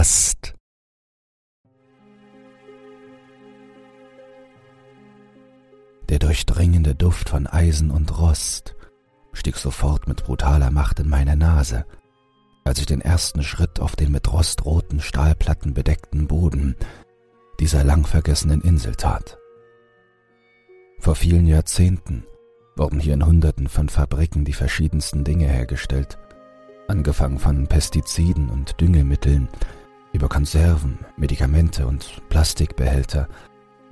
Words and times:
Rost. 0.00 0.54
Der 6.08 6.18
durchdringende 6.18 6.94
Duft 6.94 7.28
von 7.28 7.46
Eisen 7.46 7.90
und 7.90 8.18
Rost 8.18 8.76
stieg 9.34 9.56
sofort 9.56 10.08
mit 10.08 10.24
brutaler 10.24 10.70
Macht 10.70 11.00
in 11.00 11.08
meine 11.10 11.36
Nase, 11.36 11.84
als 12.64 12.78
ich 12.78 12.86
den 12.86 13.02
ersten 13.02 13.42
Schritt 13.42 13.78
auf 13.78 13.94
den 13.94 14.10
mit 14.10 14.32
rostroten 14.32 15.02
Stahlplatten 15.02 15.74
bedeckten 15.74 16.26
Boden 16.28 16.76
dieser 17.58 17.84
lang 17.84 18.06
vergessenen 18.06 18.62
Insel 18.62 18.94
tat. 18.94 19.36
Vor 20.98 21.14
vielen 21.14 21.44
Jahrzehnten 21.46 22.24
wurden 22.74 23.00
hier 23.00 23.12
in 23.12 23.26
Hunderten 23.26 23.68
von 23.68 23.90
Fabriken 23.90 24.46
die 24.46 24.54
verschiedensten 24.54 25.24
Dinge 25.24 25.46
hergestellt, 25.46 26.16
angefangen 26.88 27.38
von 27.38 27.66
Pestiziden 27.66 28.48
und 28.48 28.80
Düngemitteln, 28.80 29.50
über 30.12 30.28
Konserven, 30.28 30.98
Medikamente 31.16 31.86
und 31.86 32.22
Plastikbehälter 32.28 33.28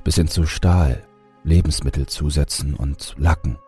bis 0.04 0.16
hin 0.16 0.28
zu 0.28 0.46
Stahl, 0.46 1.06
Lebensmittelzusätzen 1.44 2.74
und 2.74 3.14
Lacken. 3.18 3.58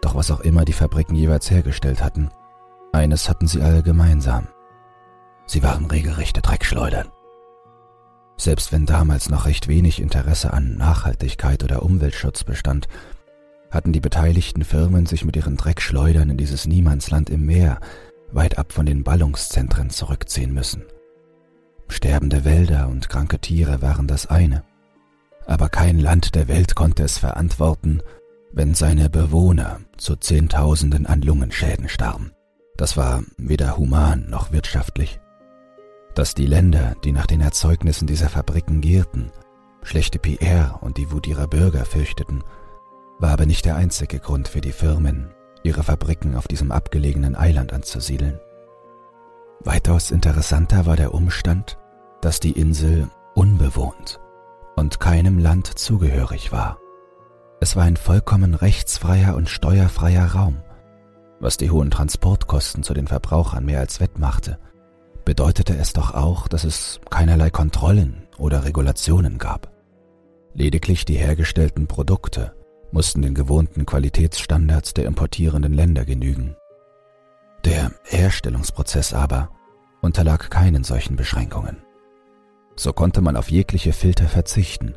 Doch 0.00 0.14
was 0.14 0.30
auch 0.30 0.40
immer 0.40 0.64
die 0.64 0.72
Fabriken 0.72 1.14
jeweils 1.14 1.50
hergestellt 1.50 2.02
hatten, 2.02 2.30
eines 2.92 3.28
hatten 3.28 3.46
sie 3.46 3.60
alle 3.60 3.82
gemeinsam. 3.82 4.48
Sie 5.46 5.62
waren 5.62 5.86
regelrechte 5.86 6.40
Dreckschleudern. 6.40 7.08
Selbst 8.36 8.72
wenn 8.72 8.86
damals 8.86 9.28
noch 9.28 9.46
recht 9.46 9.68
wenig 9.68 10.00
Interesse 10.00 10.52
an 10.52 10.76
Nachhaltigkeit 10.76 11.62
oder 11.62 11.82
Umweltschutz 11.82 12.44
bestand, 12.44 12.88
hatten 13.70 13.92
die 13.92 14.00
beteiligten 14.00 14.64
Firmen 14.64 15.06
sich 15.06 15.24
mit 15.24 15.36
ihren 15.36 15.56
Dreckschleudern 15.56 16.30
in 16.30 16.36
dieses 16.36 16.66
Niemandsland 16.66 17.30
im 17.30 17.46
Meer, 17.46 17.80
weit 18.32 18.58
ab 18.58 18.72
von 18.72 18.86
den 18.86 19.04
Ballungszentren 19.04 19.90
zurückziehen 19.90 20.52
müssen. 20.54 20.84
Sterbende 21.90 22.44
Wälder 22.44 22.88
und 22.88 23.08
kranke 23.08 23.38
Tiere 23.38 23.82
waren 23.82 24.06
das 24.06 24.26
eine, 24.26 24.62
aber 25.46 25.68
kein 25.68 25.98
Land 25.98 26.34
der 26.34 26.48
Welt 26.48 26.74
konnte 26.74 27.02
es 27.02 27.18
verantworten, 27.18 28.02
wenn 28.52 28.74
seine 28.74 29.10
Bewohner 29.10 29.80
zu 29.96 30.16
Zehntausenden 30.16 31.06
an 31.06 31.22
Lungenschäden 31.22 31.88
starben. 31.88 32.32
Das 32.76 32.96
war 32.96 33.22
weder 33.36 33.76
human 33.76 34.30
noch 34.30 34.52
wirtschaftlich 34.52 35.20
dass 36.14 36.34
die 36.34 36.46
Länder, 36.46 36.96
die 37.04 37.12
nach 37.12 37.26
den 37.26 37.40
Erzeugnissen 37.40 38.06
dieser 38.06 38.28
Fabriken 38.28 38.80
gierten, 38.80 39.30
schlechte 39.82 40.18
PR 40.18 40.78
und 40.82 40.96
die 40.96 41.10
Wut 41.10 41.26
ihrer 41.26 41.46
Bürger 41.46 41.84
fürchteten, 41.84 42.42
war 43.18 43.30
aber 43.30 43.46
nicht 43.46 43.64
der 43.64 43.76
einzige 43.76 44.18
Grund 44.18 44.48
für 44.48 44.60
die 44.60 44.72
Firmen, 44.72 45.30
ihre 45.62 45.82
Fabriken 45.82 46.36
auf 46.36 46.48
diesem 46.48 46.72
abgelegenen 46.72 47.36
Eiland 47.36 47.72
anzusiedeln. 47.72 48.38
Weitaus 49.60 50.10
interessanter 50.10 50.86
war 50.86 50.96
der 50.96 51.14
Umstand, 51.14 51.78
dass 52.20 52.40
die 52.40 52.52
Insel 52.52 53.08
unbewohnt 53.34 54.20
und 54.76 55.00
keinem 55.00 55.38
Land 55.38 55.66
zugehörig 55.78 56.52
war. 56.52 56.78
Es 57.60 57.76
war 57.76 57.84
ein 57.84 57.96
vollkommen 57.96 58.54
rechtsfreier 58.54 59.34
und 59.36 59.48
steuerfreier 59.48 60.26
Raum, 60.32 60.62
was 61.38 61.56
die 61.56 61.70
hohen 61.70 61.90
Transportkosten 61.90 62.82
zu 62.82 62.94
den 62.94 63.06
Verbrauchern 63.06 63.64
mehr 63.64 63.80
als 63.80 64.00
wettmachte– 64.00 64.58
bedeutete 65.30 65.76
es 65.76 65.92
doch 65.92 66.12
auch, 66.14 66.48
dass 66.48 66.64
es 66.64 67.00
keinerlei 67.08 67.50
Kontrollen 67.50 68.26
oder 68.36 68.64
Regulationen 68.64 69.38
gab. 69.38 69.70
Lediglich 70.54 71.04
die 71.04 71.14
hergestellten 71.14 71.86
Produkte 71.86 72.52
mussten 72.90 73.22
den 73.22 73.34
gewohnten 73.34 73.86
Qualitätsstandards 73.86 74.94
der 74.94 75.04
importierenden 75.04 75.72
Länder 75.72 76.04
genügen. 76.04 76.56
Der 77.64 77.92
Herstellungsprozess 78.02 79.14
aber 79.14 79.50
unterlag 80.00 80.50
keinen 80.50 80.82
solchen 80.82 81.14
Beschränkungen. 81.14 81.76
So 82.76 82.92
konnte 82.92 83.20
man 83.20 83.36
auf 83.36 83.50
jegliche 83.50 83.92
Filter 83.92 84.28
verzichten 84.28 84.94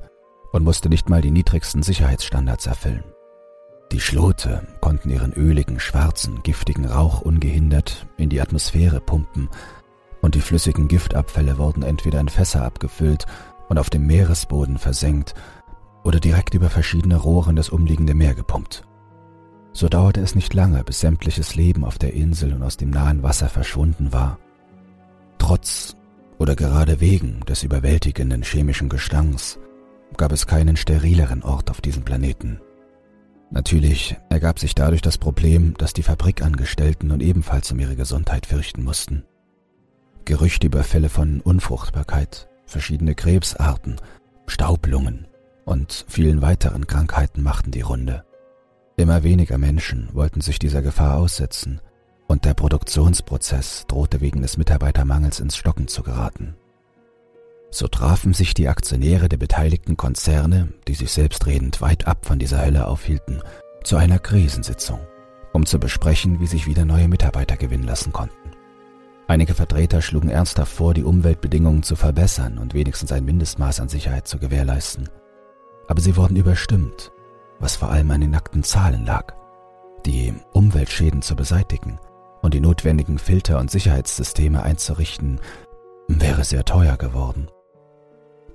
und 0.52 0.63
musste 0.63 0.89
nicht 0.89 1.09
mal 1.09 1.21
die 1.21 1.31
niedrigsten 1.31 1.83
Sicherheitsstandards 1.83 2.67
erfüllen. 2.67 3.03
Die 3.91 4.00
Schlote 4.00 4.66
konnten 4.81 5.09
ihren 5.09 5.34
öligen, 5.34 5.79
schwarzen, 5.79 6.41
giftigen 6.44 6.85
Rauch 6.85 7.22
ungehindert 7.22 8.07
in 8.17 8.29
die 8.29 8.41
Atmosphäre 8.41 9.01
pumpen 9.01 9.50
und 10.22 10.35
die 10.35 10.41
flüssigen 10.41 10.88
Giftabfälle 10.88 11.57
wurden 11.57 11.83
entweder 11.83 12.19
in 12.19 12.29
Fässer 12.29 12.63
abgefüllt 12.63 13.25
und 13.69 13.78
auf 13.78 13.89
dem 13.89 14.07
Meeresboden 14.07 14.78
versenkt 14.78 15.35
oder 16.03 16.19
direkt 16.19 16.53
über 16.53 16.69
verschiedene 16.69 17.17
Rohre 17.17 17.51
in 17.51 17.56
das 17.56 17.69
umliegende 17.69 18.13
Meer 18.13 18.33
gepumpt. 18.33 18.83
So 19.73 19.89
dauerte 19.89 20.22
es 20.22 20.35
nicht 20.35 20.53
lange, 20.53 20.83
bis 20.83 21.00
sämtliches 21.00 21.56
Leben 21.56 21.83
auf 21.83 21.97
der 21.97 22.13
Insel 22.13 22.53
und 22.53 22.63
aus 22.63 22.78
dem 22.78 22.89
nahen 22.89 23.23
Wasser 23.23 23.50
verschwunden 23.50 24.13
war. 24.13 24.38
Trotz 25.39 25.95
oder 26.44 26.58
gerade 26.58 27.00
wegen 27.00 27.40
des 27.48 27.64
überwältigenden 27.64 28.44
chemischen 28.44 28.90
Gestanks 28.90 29.59
gab 30.18 30.34
es 30.34 30.46
keinen 30.46 30.76
sterileren 30.76 31.42
Ort 31.42 31.72
auf 31.72 31.80
diesem 31.80 32.04
Planeten. 32.04 32.59
Natürlich 33.50 34.18
ergab 34.30 34.59
sich 34.59 34.76
dadurch 34.76 35.02
das 35.02 35.18
Problem, 35.18 35.74
dass 35.78 35.94
die 35.94 36.04
Fabrikangestellten 36.04 37.08
nun 37.08 37.22
ebenfalls 37.22 37.72
um 37.72 37.80
ihre 37.80 37.96
Gesundheit 37.96 38.46
fürchten 38.46 38.84
mussten. 38.84 39.24
Gerüchte 40.26 40.68
über 40.68 40.84
Fälle 40.84 41.08
von 41.08 41.40
Unfruchtbarkeit, 41.40 42.50
verschiedene 42.66 43.16
Krebsarten, 43.16 43.96
Staublungen 44.46 45.28
und 45.64 46.04
vielen 46.10 46.42
weiteren 46.42 46.88
Krankheiten 46.88 47.42
machten 47.42 47.72
die 47.72 47.80
Runde. 47.80 48.25
Immer 48.98 49.24
weniger 49.24 49.58
Menschen 49.58 50.10
wollten 50.12 50.42
sich 50.42 50.60
dieser 50.60 50.81
Gefahr 50.81 51.16
aussetzen 51.16 51.80
und 52.28 52.45
der 52.45 52.53
Produktionsprozess 52.53 53.85
drohte 53.88 54.22
wegen 54.22 54.41
des 54.41 54.57
Mitarbeitermangels 54.57 55.39
ins 55.39 55.56
Stocken 55.56 55.88
zu 55.88 56.03
geraten. 56.03 56.56
So 57.72 57.88
trafen 57.88 58.34
sich 58.34 58.53
die 58.53 58.67
Aktionäre 58.67 59.29
der 59.29 59.38
beteiligten 59.38 59.97
Konzerne, 59.97 60.69
die 60.88 60.94
sich 60.94 61.12
selbstredend 61.12 61.81
weit 61.81 62.07
ab 62.07 62.25
von 62.25 62.38
dieser 62.38 62.63
Hölle 62.63 62.88
aufhielten, 62.88 63.41
zu 63.83 63.97
einer 63.97 64.19
Krisensitzung, 64.19 65.00
um 65.53 65.66
zu 65.66 65.79
besprechen, 65.79 66.39
wie 66.39 66.47
sich 66.47 66.67
wieder 66.67 66.85
neue 66.85 67.07
Mitarbeiter 67.07 67.57
gewinnen 67.57 67.85
lassen 67.85 68.13
konnten. 68.13 68.51
Einige 69.28 69.56
Vertreter 69.56 70.01
schlugen 70.01 70.29
ernsthaft 70.29 70.72
vor, 70.72 70.94
die 70.94 71.03
Umweltbedingungen 71.03 71.81
zu 71.81 71.95
verbessern 71.95 72.59
und 72.59 72.73
wenigstens 72.73 73.12
ein 73.12 73.25
Mindestmaß 73.25 73.79
an 73.79 73.89
Sicherheit 73.89 74.28
zu 74.28 74.38
gewährleisten. 74.38 75.09
Aber 75.88 76.01
sie 76.01 76.16
wurden 76.16 76.35
überstimmt, 76.35 77.12
was 77.59 77.75
vor 77.75 77.89
allem 77.89 78.12
an 78.12 78.22
den 78.22 78.31
nackten 78.31 78.63
Zahlen 78.63 79.06
lag. 79.06 79.33
Die 80.06 80.33
Umweltschäden 80.51 81.22
zu 81.22 81.35
beseitigen 81.35 81.97
und 82.44 82.54
die 82.54 82.59
notwendigen 82.59 83.18
Filter- 83.18 83.58
und 83.58 83.72
Sicherheitssysteme 83.72 84.62
einzurichten, 84.62 85.40
wäre 86.08 86.44
sehr 86.44 86.66
teuer 86.66 86.98
geworden. 86.98 87.48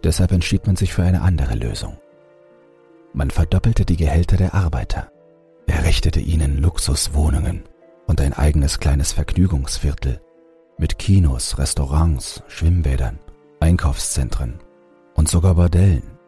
Deshalb 0.05 0.31
entschied 0.31 0.67
man 0.67 0.77
sich 0.77 0.93
für 0.93 1.03
eine 1.03 1.23
andere 1.23 1.55
Lösung. 1.55 1.99
Man 3.13 3.31
verdoppelte 3.31 3.85
die 3.85 3.97
Gehälter 3.97 4.37
der 4.37 4.55
Arbeiter, 4.55 5.11
errichtete 5.67 6.21
ihnen 6.21 6.59
Luxuswohnungen 6.59 7.65
und 8.07 8.21
ein 8.21 8.35
eigenes 8.35 8.79
kleines 8.79 9.13
Vergnügungsviertel 9.13 10.21
mit 10.77 10.99
Kinos, 10.99 11.59
Restaurants, 11.59 12.43
Schwimmbädern, 12.47 13.19
Einkaufszentren 13.59 14.61
und 15.15 15.29
sogar 15.29 15.55
Bordellen. 15.55 16.19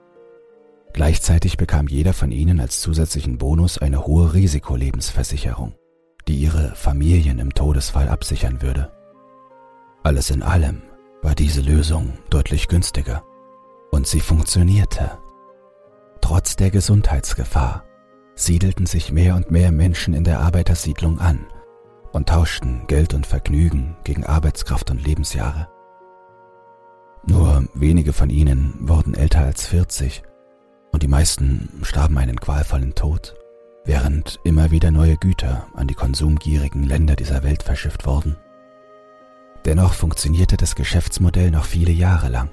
Gleichzeitig 0.92 1.56
bekam 1.56 1.86
jeder 1.86 2.14
von 2.14 2.32
ihnen 2.32 2.58
als 2.58 2.80
zusätzlichen 2.80 3.38
Bonus 3.38 3.78
eine 3.78 4.06
hohe 4.06 4.34
Risikolebensversicherung, 4.34 5.74
die 6.30 6.36
ihre 6.36 6.74
Familien 6.76 7.38
im 7.38 7.52
Todesfall 7.52 8.08
absichern 8.08 8.62
würde. 8.62 8.90
Alles 10.02 10.30
in 10.30 10.42
allem 10.42 10.82
war 11.22 11.34
diese 11.34 11.60
Lösung 11.60 12.14
deutlich 12.30 12.68
günstiger 12.68 13.24
und 13.90 14.06
sie 14.06 14.20
funktionierte. 14.20 15.18
Trotz 16.20 16.56
der 16.56 16.70
Gesundheitsgefahr 16.70 17.84
siedelten 18.34 18.86
sich 18.86 19.12
mehr 19.12 19.34
und 19.34 19.50
mehr 19.50 19.72
Menschen 19.72 20.14
in 20.14 20.24
der 20.24 20.40
Arbeitersiedlung 20.40 21.18
an– 21.18 21.46
und 22.12 22.28
tauschten 22.28 22.86
Geld 22.86 23.14
und 23.14 23.26
Vergnügen 23.26 23.96
gegen 24.04 24.24
Arbeitskraft 24.24 24.90
und 24.90 25.04
Lebensjahre. 25.04 25.68
Nur 27.26 27.68
wenige 27.74 28.12
von 28.12 28.30
ihnen 28.30 28.74
wurden 28.80 29.14
älter 29.14 29.40
als 29.40 29.66
40 29.66 30.22
und 30.92 31.02
die 31.02 31.08
meisten 31.08 31.80
starben 31.82 32.18
einen 32.18 32.40
qualvollen 32.40 32.94
Tod, 32.94 33.34
während 33.84 34.40
immer 34.44 34.70
wieder 34.70 34.90
neue 34.90 35.16
Güter 35.16 35.66
an 35.74 35.86
die 35.86 35.94
konsumgierigen 35.94 36.82
Länder 36.82 37.16
dieser 37.16 37.42
Welt 37.42 37.62
verschifft 37.62 38.06
wurden. 38.06 38.36
Dennoch 39.64 39.94
funktionierte 39.94 40.56
das 40.56 40.74
Geschäftsmodell 40.74 41.50
noch 41.50 41.64
viele 41.64 41.92
Jahre 41.92 42.28
lang, 42.28 42.50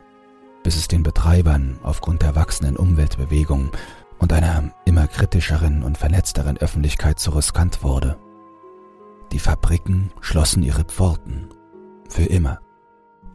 bis 0.63 0.75
es 0.75 0.87
den 0.87 1.03
Betreibern 1.03 1.79
aufgrund 1.83 2.21
der 2.21 2.35
wachsenden 2.35 2.75
Umweltbewegung 2.75 3.71
und 4.19 4.33
einer 4.33 4.71
immer 4.85 5.07
kritischeren 5.07 5.83
und 5.83 5.97
vernetzteren 5.97 6.57
Öffentlichkeit 6.57 7.19
zu 7.19 7.31
riskant 7.31 7.83
wurde 7.83 8.17
die 9.31 9.39
Fabriken 9.39 10.11
schlossen 10.21 10.63
ihre 10.63 10.83
Pforten 10.83 11.49
für 12.09 12.23
immer 12.23 12.59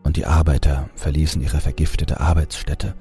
und 0.04 0.16
die 0.16 0.26
Arbeiter 0.26 0.88
verließen 0.94 1.42
ihre 1.42 1.60
vergiftete 1.60 2.18
Arbeitsstätte, 2.20 2.94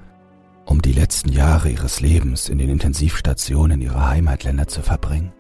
um 0.66 0.82
die 0.82 0.94
letzten 0.94 1.30
Jahre 1.30 1.70
ihres 1.70 2.02
Lebens 2.02 2.50
in 2.50 2.58
den 2.58 2.70
Intensivstationen 2.70 3.82
ihrer 3.82 4.10
Heimatländer 4.10 4.68
zu 4.68 4.82
verbringen. 4.82 5.34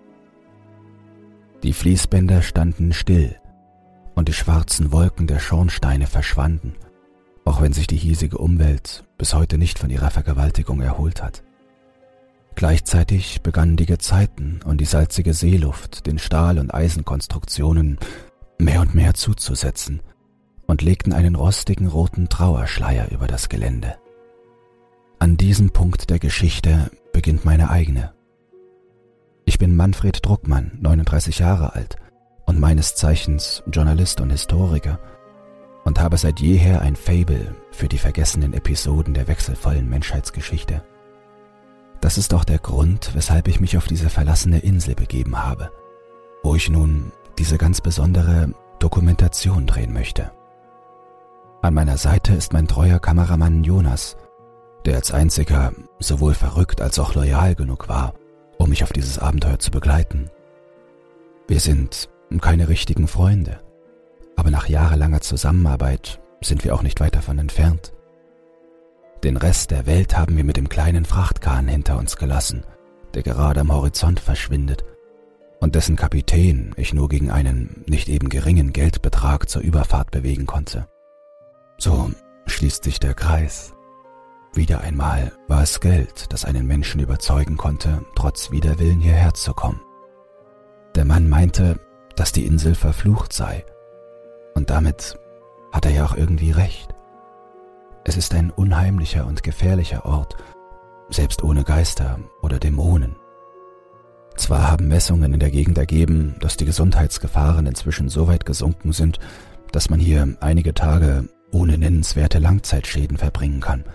Die 1.64 1.74
Fließbänder 1.74 2.42
standen 2.42 2.92
still 2.92 3.36
und 4.16 4.28
die 4.28 4.34
schwarzen 4.34 4.92
Wolken 4.92 5.28
der 5.28 5.40
Schornsteine 5.40 6.08
verschwanden, 6.08 6.74
auch 7.46 7.62
wenn 7.62 7.74
sich 7.74 7.88
die 7.88 7.98
hiesige 7.98 8.38
Umwelt 8.38 9.04
bis 9.18 9.34
heute 9.34 9.58
nicht 9.58 9.80
von 9.80 9.90
ihrer 9.90 10.10
Vergewaltigung 10.10 10.82
erholt 10.82 11.22
hat. 11.22 11.44
Gleichzeitig 12.56 13.42
begannen 13.42 13.78
die 13.78 13.86
Gezeiten 13.86 14.60
und 14.66 14.80
die 14.82 14.86
salzige 14.86 15.34
Seeluft 15.34 16.06
den 16.06 16.20
Stahl- 16.20 16.60
und 16.60 16.74
Eisenkonstruktionen 16.74 17.98
mehr 18.60 18.82
und 18.82 18.94
mehr 18.94 19.14
zuzusetzen 19.14 20.02
und 20.68 20.82
legten 20.82 21.14
einen 21.14 21.36
rostigen 21.36 21.88
roten 21.88 22.30
Trauerschleier 22.30 23.12
über 23.12 23.28
das 23.28 23.50
Gelände. 23.50 23.96
An 25.22 25.38
diesem 25.38 25.70
Punkt 25.70 26.10
der 26.10 26.18
Geschichte 26.18 26.90
beginnt 27.14 27.46
meine 27.46 27.70
eigene. 27.70 28.12
Ich 29.46 29.60
bin 29.60 29.76
Manfred 29.76 30.26
Druckmann, 30.26 30.80
39 30.82 31.38
Jahre 31.38 31.76
alt 31.76 31.98
und 32.48 32.60
meines 32.60 32.96
Zeichens 32.96 33.62
Journalist 33.72 34.20
und 34.20 34.32
Historiker 34.32 34.98
und 35.84 36.00
habe 36.00 36.18
seit 36.18 36.40
jeher 36.40 36.82
ein 36.82 36.96
Fable 36.96 37.54
für 37.70 37.88
die 37.88 38.00
vergessenen 38.00 38.54
Episoden 38.54 39.14
der 39.14 39.28
wechselvollen 39.28 39.88
Menschheitsgeschichte. 39.88 40.84
Das 42.02 42.18
ist 42.18 42.34
auch 42.34 42.44
der 42.44 42.58
Grund, 42.58 43.14
weshalb 43.14 43.48
ich 43.48 43.60
mich 43.60 43.78
auf 43.78 43.86
diese 43.86 44.10
verlassene 44.10 44.58
Insel 44.58 44.96
begeben 44.96 45.38
habe, 45.38 45.72
wo 46.42 46.56
ich 46.56 46.68
nun 46.68 47.12
diese 47.38 47.60
ganz 47.60 47.80
besondere 47.80 48.56
Dokumentation 48.80 49.68
drehen 49.68 49.94
möchte. 49.94 50.32
An 51.62 51.76
meiner 51.76 51.98
Seite 51.98 52.34
ist 52.34 52.54
mein 52.54 52.68
treuer 52.68 52.98
Kameramann 52.98 53.64
Jonas, 53.64 54.18
der 54.86 54.96
als 54.96 55.12
einziger 55.12 55.74
sowohl 56.00 56.34
verrückt 56.34 56.82
als 56.82 57.00
auch 57.00 57.16
loyal 57.16 57.56
genug 57.56 57.88
war, 57.90 58.14
um 58.58 58.70
mich 58.70 58.84
auf 58.84 58.94
dieses 58.94 59.20
Abenteuer 59.20 59.60
zu 59.60 59.72
begleiten. 59.72 60.30
Wir 61.48 61.60
sind 61.60 62.10
keine 62.40 62.70
richtigen 62.70 63.08
Freunde, 63.08 63.60
aber 64.36 64.52
nach 64.52 64.68
jahrelanger 64.68 65.22
Zusammenarbeit 65.22 66.22
sind 66.42 66.64
wir 66.64 66.74
auch 66.74 66.84
nicht 66.84 67.00
weit 67.00 67.16
davon 67.16 67.40
entfernt. 67.40 67.94
Den 69.24 69.38
Rest 69.38 69.72
der 69.72 69.86
Welt 69.86 70.18
haben 70.18 70.38
wir 70.38 70.44
mit 70.44 70.58
dem 70.58 70.70
kleinen 70.70 71.06
Frachtkahn 71.06 71.68
hinter 71.68 71.98
uns 71.98 72.18
gelassen, 72.18 72.64
der 73.14 73.22
gerade 73.22 73.60
am 73.60 73.72
Horizont 73.72 74.20
verschwindet 74.20 74.84
und 75.60 75.76
dessen 75.76 75.96
Kapitän 75.96 76.74
ich 76.76 76.94
nur 76.94 77.08
gegen 77.08 77.30
einen 77.30 77.84
nicht 77.86 78.10
eben 78.10 78.30
geringen 78.30 78.74
Geldbetrag 78.74 79.48
zur 79.48 79.62
Überfahrt 79.62 80.10
bewegen 80.10 80.48
konnte. 80.48 80.88
So 81.78 82.12
schließt 82.48 82.84
sich 82.84 83.00
der 83.00 83.14
Kreis. 83.14 83.74
Wieder 84.54 84.82
einmal 84.82 85.32
war 85.48 85.64
es 85.64 85.80
Geld, 85.80 86.34
das 86.34 86.44
einen 86.44 86.68
Menschen 86.68 87.00
überzeugen 87.00 87.56
konnte, 87.56 88.04
trotz 88.16 88.52
Widerwillen 88.52 89.00
hierher 89.00 89.34
zu 89.34 89.54
kommen. 89.54 89.82
Der 90.96 91.06
Mann 91.06 91.30
meinte, 91.30 91.80
dass 92.18 92.34
die 92.34 92.46
Insel 92.46 92.76
verflucht 92.76 93.32
sei. 93.32 93.66
Und 94.54 94.70
damit 94.70 95.18
hat 95.72 95.86
er 95.86 95.92
ja 95.92 96.06
auch 96.06 96.16
irgendwie 96.16 96.52
recht. 96.52 96.94
Es 98.04 98.18
ist 98.18 98.34
ein 98.34 98.52
unheimlicher 98.52 99.26
und 99.26 99.42
gefährlicher 99.42 100.06
Ort, 100.06 100.36
selbst 101.10 101.44
ohne 101.44 101.64
Geister 101.64 102.20
oder 102.42 102.60
Dämonen. 102.60 103.16
Zwar 104.36 104.70
haben 104.70 104.88
Messungen 104.88 105.34
in 105.34 105.40
der 105.40 105.52
Gegend 105.52 105.78
ergeben, 105.78 106.36
dass 106.42 106.58
die 106.58 106.66
Gesundheitsgefahren 106.66 107.68
inzwischen 107.68 108.10
so 108.10 108.28
weit 108.28 108.46
gesunken 108.46 108.92
sind, 108.92 109.20
dass 109.72 109.90
man 109.90 110.00
hier 110.00 110.36
einige 110.42 110.74
Tage 110.74 111.30
ohne 111.52 111.78
nennenswerte 111.78 112.40
Langzeitschäden 112.40 113.18
verbringen 113.18 113.62
kann. 113.62 113.86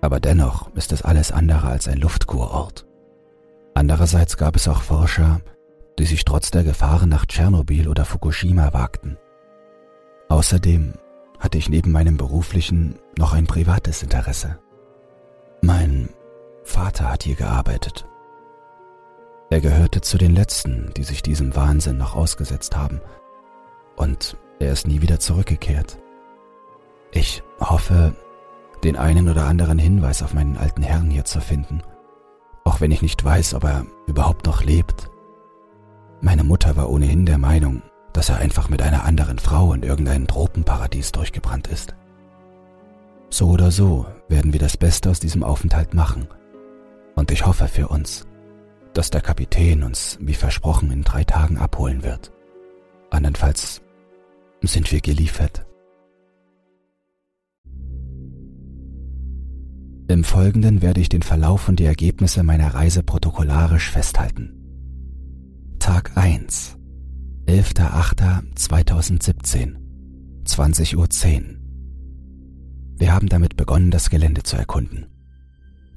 Aber 0.00 0.20
dennoch 0.20 0.74
ist 0.74 0.92
es 0.92 1.02
alles 1.02 1.32
andere 1.32 1.68
als 1.68 1.88
ein 1.88 1.98
Luftkurort. 1.98 2.86
Andererseits 3.74 4.36
gab 4.36 4.56
es 4.56 4.68
auch 4.68 4.82
Forscher, 4.82 5.40
die 5.98 6.04
sich 6.04 6.24
trotz 6.24 6.50
der 6.50 6.64
Gefahren 6.64 7.08
nach 7.08 7.26
Tschernobyl 7.26 7.88
oder 7.88 8.04
Fukushima 8.04 8.72
wagten. 8.72 9.18
Außerdem 10.28 10.94
hatte 11.38 11.58
ich 11.58 11.68
neben 11.68 11.92
meinem 11.92 12.16
beruflichen 12.16 12.98
noch 13.16 13.32
ein 13.32 13.46
privates 13.46 14.02
Interesse. 14.02 14.58
Mein 15.62 16.10
Vater 16.62 17.10
hat 17.10 17.22
hier 17.22 17.36
gearbeitet. 17.36 18.06
Er 19.50 19.60
gehörte 19.60 20.00
zu 20.00 20.18
den 20.18 20.34
Letzten, 20.34 20.92
die 20.96 21.04
sich 21.04 21.22
diesem 21.22 21.56
Wahnsinn 21.56 21.96
noch 21.96 22.14
ausgesetzt 22.14 22.76
haben, 22.76 23.00
und 23.96 24.36
er 24.60 24.72
ist 24.72 24.86
nie 24.86 25.00
wieder 25.00 25.18
zurückgekehrt. 25.18 25.98
Ich 27.10 27.42
hoffe, 27.58 28.14
den 28.84 28.96
einen 28.96 29.28
oder 29.28 29.46
anderen 29.46 29.78
Hinweis 29.78 30.22
auf 30.22 30.34
meinen 30.34 30.56
alten 30.56 30.82
Herrn 30.82 31.10
hier 31.10 31.24
zu 31.24 31.40
finden, 31.40 31.82
auch 32.64 32.80
wenn 32.80 32.90
ich 32.90 33.02
nicht 33.02 33.24
weiß, 33.24 33.54
ob 33.54 33.64
er 33.64 33.86
überhaupt 34.06 34.46
noch 34.46 34.62
lebt. 34.62 35.10
Meine 36.20 36.44
Mutter 36.44 36.76
war 36.76 36.90
ohnehin 36.90 37.26
der 37.26 37.38
Meinung, 37.38 37.82
dass 38.12 38.28
er 38.28 38.38
einfach 38.38 38.68
mit 38.68 38.82
einer 38.82 39.04
anderen 39.04 39.38
Frau 39.38 39.72
in 39.72 39.82
irgendein 39.82 40.26
Tropenparadies 40.26 41.12
durchgebrannt 41.12 41.68
ist. 41.68 41.94
So 43.30 43.50
oder 43.50 43.70
so 43.70 44.06
werden 44.28 44.52
wir 44.52 44.60
das 44.60 44.76
Beste 44.76 45.10
aus 45.10 45.20
diesem 45.20 45.44
Aufenthalt 45.44 45.94
machen. 45.94 46.28
Und 47.14 47.30
ich 47.30 47.46
hoffe 47.46 47.68
für 47.68 47.88
uns, 47.88 48.26
dass 48.94 49.10
der 49.10 49.20
Kapitän 49.20 49.82
uns, 49.82 50.18
wie 50.20 50.34
versprochen, 50.34 50.90
in 50.90 51.04
drei 51.04 51.24
Tagen 51.24 51.58
abholen 51.58 52.02
wird. 52.02 52.32
Andernfalls 53.10 53.82
sind 54.62 54.90
wir 54.90 55.00
geliefert. 55.00 55.64
Im 60.08 60.24
Folgenden 60.24 60.80
werde 60.80 61.02
ich 61.02 61.10
den 61.10 61.22
Verlauf 61.22 61.68
und 61.68 61.78
die 61.78 61.84
Ergebnisse 61.84 62.42
meiner 62.42 62.72
Reise 62.72 63.02
protokollarisch 63.02 63.90
festhalten. 63.90 64.54
Tag 65.78 66.16
1 66.16 66.78
11.08.2017 67.46 69.76
20.10 70.46 70.96
Uhr. 70.96 71.08
Wir 72.96 73.12
haben 73.12 73.28
damit 73.28 73.58
begonnen, 73.58 73.90
das 73.90 74.08
Gelände 74.08 74.44
zu 74.44 74.56
erkunden. 74.56 75.08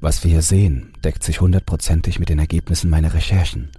Was 0.02 0.25
wir 0.25 0.31
hier 0.31 0.42
sehen, 0.42 0.92
deckt 1.06 1.24
sich 1.24 1.40
hundertprozentig 1.40 2.19
mit 2.19 2.28
den 2.28 2.40
Ergebnissen 2.40 2.90
meiner 2.90 3.14
Recherchen. 3.14 3.72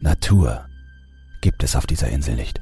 Natur 0.00 0.66
gibt 1.40 1.64
es 1.64 1.76
auf 1.76 1.86
dieser 1.86 2.10
Insel 2.10 2.36
nicht. 2.36 2.60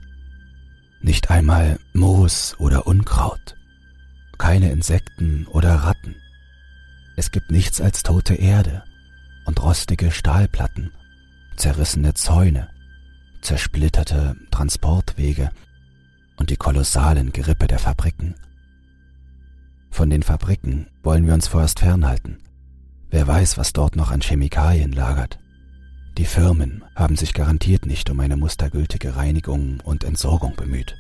Nicht 1.01 1.29
einmal 1.29 1.81
Moos 1.93 2.55
oder 2.61 2.87
Unkraut. 2.87 3.57
Keine 4.39 4.71
Insekten 4.71 5.49
oder 5.49 5.75
Ratten. 5.75 6.15
Es 7.23 7.31
gibt 7.31 7.53
nichts 7.53 7.81
als 7.81 8.03
tote 8.03 8.35
Erde 8.35 8.83
und 9.45 9.63
rostige 9.63 10.11
Stahlplatten, 10.11 10.91
zerrissene 11.57 12.15
Zäune 12.15 12.69
zersplitterte 13.43 14.35
Transportwege 14.51 15.53
und 16.37 16.51
die 16.51 16.57
kolossalen 16.57 17.31
Gerippe 17.31 17.69
der 17.69 17.79
Fabriken. 17.79 18.35
Von 19.93 20.11
den 20.11 20.25
Fabriken 20.25 20.89
wollen 21.05 21.25
wir 21.25 21.35
uns 21.35 21.47
vorerst 21.47 21.79
fernhalten. 21.79 22.39
Wer 23.09 23.29
weiß, 23.29 23.57
was 23.57 23.73
dort 23.73 23.95
noch 23.95 24.11
an 24.11 24.21
Chemikalien 24.21 24.91
lagert. 24.91 25.39
Die 26.19 26.27
Firmen 26.27 26.83
haben 26.97 27.15
sich 27.15 27.35
garantiert 27.35 27.87
nicht 27.87 28.11
um 28.11 28.19
eine 28.19 28.37
mustergültige 28.37 29.15
Reinigung 29.15 29.79
und 29.85 30.03
Entsorgung 30.03 30.57
bemüht. 30.57 30.97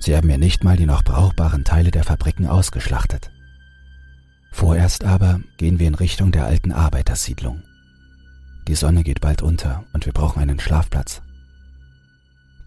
Sie 0.00 0.16
haben 0.16 0.30
ja 0.30 0.38
nicht 0.38 0.64
mal 0.64 0.78
die 0.78 0.86
noch 0.86 1.04
brauchbaren 1.04 1.64
Teile 1.64 1.90
der 1.90 2.04
Fabriken 2.04 2.46
ausgeschlachtet. 2.46 3.30
Vorerst 4.54 5.02
aber 5.02 5.40
gehen 5.56 5.80
wir 5.80 5.88
in 5.88 5.96
Richtung 5.96 6.30
der 6.30 6.46
alten 6.46 6.70
Arbeitersiedlung. 6.70 7.64
Die 8.68 8.76
Sonne 8.76 9.02
geht 9.02 9.20
bald 9.20 9.42
unter 9.42 9.84
und 9.92 10.06
wir 10.06 10.12
brauchen 10.12 10.40
einen 10.40 10.60
Schlafplatz. 10.60 11.22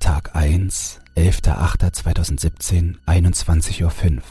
Tag 0.02 0.36
1, 0.36 1.00
11.08.2017, 1.16 2.98
21.05 3.06 4.16
Uhr. 4.18 4.22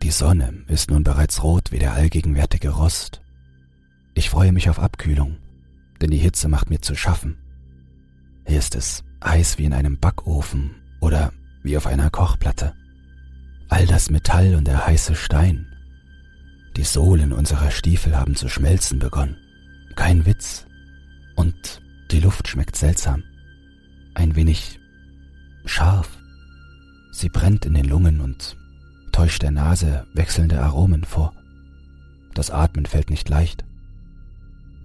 Die 0.00 0.12
Sonne 0.12 0.62
ist 0.68 0.92
nun 0.92 1.02
bereits 1.02 1.42
rot 1.42 1.72
wie 1.72 1.80
der 1.80 1.94
allgegenwärtige 1.94 2.68
Rost. 2.70 3.20
Ich 4.14 4.30
freue 4.30 4.52
mich 4.52 4.70
auf 4.70 4.78
Abkühlung, 4.78 5.38
denn 6.00 6.12
die 6.12 6.18
Hitze 6.18 6.46
macht 6.48 6.70
mir 6.70 6.82
zu 6.82 6.94
schaffen. 6.94 7.36
Hier 8.46 8.60
ist 8.60 8.76
es 8.76 9.02
heiß 9.24 9.58
wie 9.58 9.64
in 9.64 9.74
einem 9.74 9.98
Backofen 9.98 10.76
oder 11.00 11.32
wie 11.64 11.76
auf 11.76 11.88
einer 11.88 12.10
Kochplatte. 12.10 12.74
All 13.68 13.86
das 13.86 14.10
Metall 14.10 14.54
und 14.54 14.66
der 14.66 14.86
heiße 14.86 15.14
Stein. 15.14 15.66
Die 16.76 16.84
Sohlen 16.84 17.32
unserer 17.32 17.70
Stiefel 17.70 18.16
haben 18.16 18.34
zu 18.34 18.48
schmelzen 18.48 18.98
begonnen. 18.98 19.36
Kein 19.96 20.26
Witz. 20.26 20.66
Und 21.36 21.82
die 22.10 22.20
Luft 22.20 22.48
schmeckt 22.48 22.76
seltsam 22.76 23.24
ein 24.14 24.36
wenig 24.36 24.80
scharf. 25.64 26.18
Sie 27.12 27.28
brennt 27.28 27.66
in 27.66 27.74
den 27.74 27.84
Lungen 27.84 28.20
und 28.20 28.56
täuscht 29.12 29.42
der 29.42 29.50
Nase 29.50 30.06
wechselnde 30.14 30.60
Aromen 30.60 31.04
vor. 31.04 31.32
Das 32.34 32.50
Atmen 32.50 32.86
fällt 32.86 33.10
nicht 33.10 33.28
leicht. 33.28 33.64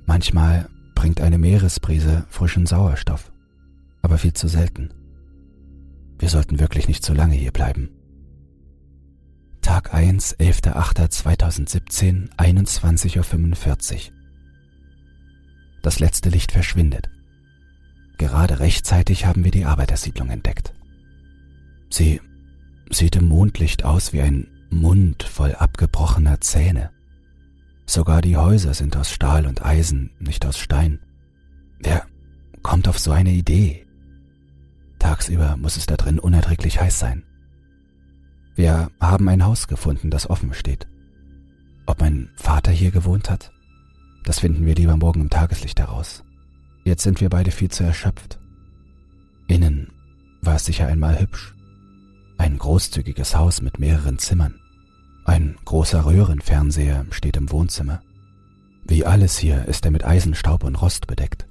Manchmal 0.06 0.70
bringt 0.96 1.22
eine 1.22 1.38
Meeresbrise 1.38 2.26
frischen 2.30 2.66
Sauerstoff, 2.66 3.32
aber 4.02 4.18
viel 4.18 4.34
zu 4.34 4.48
selten. 4.48 4.94
Wir 6.20 6.30
sollten 6.30 6.60
wirklich 6.60 6.88
nicht 6.88 7.04
zu 7.04 7.14
lange 7.14 7.36
hier 7.36 7.52
bleiben. 7.52 7.90
Tag 9.70 9.94
1, 9.94 10.40
11.08.2017, 10.40 12.36
21.45 12.38 13.94
Uhr. 13.94 14.02
Das 15.84 16.00
letzte 16.00 16.30
Licht 16.30 16.52
verschwindet. 16.52 17.12
Gerade 18.18 18.62
rechtzeitig 18.62 19.28
haben 19.28 19.44
wir 19.44 19.52
die 19.52 19.66
Arbeitersiedlung 19.66 20.32
entdeckt. 20.32 20.74
Sie 21.92 22.20
sieht 22.90 23.16
im 23.16 23.28
Mondlicht 23.28 23.86
aus 23.86 24.12
wie 24.12 24.22
ein 24.22 24.48
Mund 24.72 25.22
voll 25.22 25.54
abgebrochener 25.54 26.42
Zähne. 26.42 26.90
Sogar 27.86 28.24
die 28.24 28.38
Häuser 28.38 28.74
sind 28.74 28.98
aus 28.98 29.12
Stahl 29.12 29.46
und 29.46 29.64
Eisen, 29.64 30.10
nicht 30.20 30.48
aus 30.48 30.58
Stein. 30.58 30.98
Wer 31.78 32.08
kommt 32.64 32.88
auf 32.88 32.98
so 32.98 33.12
eine 33.12 33.34
Idee? 33.34 33.86
Tagsüber 34.98 35.58
muss 35.58 35.78
es 35.78 35.86
da 35.86 35.96
drin 35.96 36.18
unerträglich 36.18 36.82
heiß 36.82 36.98
sein. 36.98 37.24
Wir 38.56 38.90
haben 39.00 39.30
ein 39.30 39.46
Haus 39.46 39.68
gefunden, 39.68 40.10
das 40.10 40.30
offen 40.30 40.54
steht. 40.54 40.88
Ob 41.86 42.02
mein 42.02 42.30
Vater 42.36 42.72
hier 42.72 42.92
gewohnt 42.92 43.30
hat? 43.30 43.52
Das 44.26 44.40
finden 44.40 44.66
wir 44.66 44.76
lieber 44.76 44.98
morgen 44.98 45.22
im 45.22 45.30
Tageslicht 45.30 45.80
heraus. 45.80 46.24
Jetzt 46.84 47.04
sind 47.04 47.22
wir 47.22 47.30
beide 47.30 47.52
viel 47.52 47.72
zu 47.72 47.84
erschöpft. 47.84 48.40
Innen 49.48 49.92
war 50.42 50.56
es 50.56 50.66
sicher 50.66 50.88
einmal 50.88 51.20
hübsch. 51.20 51.56
Ein 52.38 52.58
großzügiges 52.58 53.36
Haus 53.36 53.62
mit 53.62 53.80
mehreren 53.80 54.20
Zimmern. 54.20 54.56
Ein 55.26 55.56
großer 55.66 56.06
Röhrenfernseher 56.06 57.06
steht 57.12 57.38
im 57.38 57.52
Wohnzimmer. 57.52 58.02
Wie 58.88 59.06
alles 59.06 59.38
hier 59.38 59.66
ist 59.66 59.86
er 59.86 59.92
mit 59.92 60.06
Eisenstaub 60.06 60.64
und 60.64 60.76
Rost 60.76 61.08
bedeckt. 61.08 61.48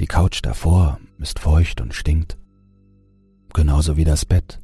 Die 0.00 0.06
Couch 0.06 0.40
davor 0.42 0.98
ist 1.18 1.38
feucht 1.38 1.80
und 1.80 1.94
stinkt. 1.94 2.36
Genauso 3.52 3.96
wie 3.96 4.04
das 4.04 4.24
Bett. 4.24 4.58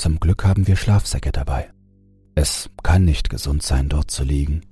Zum 0.00 0.18
Glück 0.18 0.46
haben 0.46 0.66
wir 0.66 0.76
Schlafsäcke 0.76 1.30
dabei. 1.30 1.68
Es 2.34 2.70
kann 2.82 3.04
nicht 3.04 3.28
gesund 3.28 3.62
sein, 3.62 3.90
dort 3.90 4.10
zu 4.10 4.24
liegen. 4.24 4.62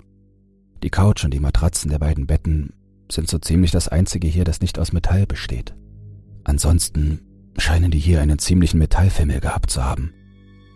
Die 0.81 0.89
Couch 0.89 1.23
und 1.23 1.31
die 1.31 1.39
Matratzen 1.39 1.91
der 1.91 1.99
beiden 1.99 2.25
Betten 2.25 2.73
sind 3.11 3.29
so 3.29 3.37
ziemlich 3.37 3.69
das 3.69 3.89
einzige 3.89 4.27
hier, 4.27 4.43
das 4.43 4.59
nicht 4.59 4.79
aus 4.79 4.91
Metall 4.91 5.27
besteht. 5.27 5.75
Ansonsten 6.45 7.19
scheinen 7.59 7.91
die 7.91 7.99
hier 7.99 8.21
einen 8.21 8.39
ziemlichen 8.39 8.79
Metallfimmel 8.79 9.39
gehabt 9.39 9.69
zu 9.69 9.83
haben. 9.85 10.15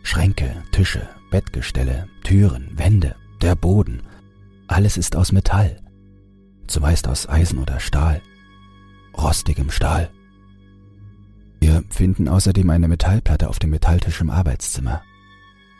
Schränke, 0.03 0.61
Tische, 0.71 1.09
Bettgestelle, 1.31 2.07
Türen, 2.23 2.77
Wände, 2.77 3.15
der 3.41 3.55
Boden, 3.55 4.03
alles 4.67 4.97
ist 4.97 5.15
aus 5.15 5.31
Metall. 5.31 5.77
Zumeist 6.67 7.07
aus 7.07 7.27
Eisen 7.27 7.57
oder 7.57 7.79
Stahl. 7.79 8.21
Rostigem 9.17 9.71
Stahl. 9.71 10.11
Wir 11.63 11.81
finden 11.87 12.27
außerdem 12.27 12.69
eine 12.71 12.89
Metallplatte 12.89 13.47
auf 13.47 13.57
dem 13.57 13.69
Metalltisch 13.69 14.19
im 14.19 14.29
Arbeitszimmer. 14.29 15.01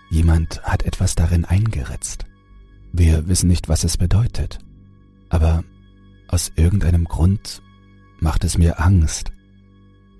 Jemand 0.10 0.63
hat 0.63 0.84
etwas 0.84 1.13
darin 1.13 1.44
eingeritzt. 1.44 2.25
Wir 2.94 3.28
wissen 3.28 3.50
nicht, 3.50 3.68
was 3.68 3.84
es 3.84 3.98
bedeutet, 3.98 4.60
aber 5.28 5.66
aus 6.30 6.54
irgendeinem 6.56 7.04
Grund 7.04 7.62
macht 8.22 8.46
es 8.46 8.58
mir 8.58 8.80
Angst, 8.80 9.34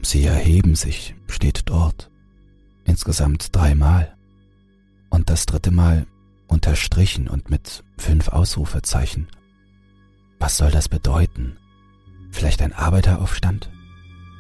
Sie 0.02 0.26
erheben 0.26 0.76
sich, 0.76 1.16
steht 1.28 1.62
dort. 1.70 2.12
Insgesamt 2.84 3.56
dreimal. 3.56 4.18
Und 5.10 5.30
das 5.30 5.46
dritte 5.46 5.72
Mal 5.72 6.08
unterstrichen 6.48 7.30
und 7.30 7.50
mit 7.50 7.86
fünf 7.98 8.28
Ausrufezeichen. 8.28 9.30
Was 10.40 10.58
soll 10.58 10.72
das 10.72 10.90
bedeuten? 10.90 11.56
Vielleicht 12.32 12.62
ein 12.62 12.74
Arbeiteraufstand? 12.74 13.72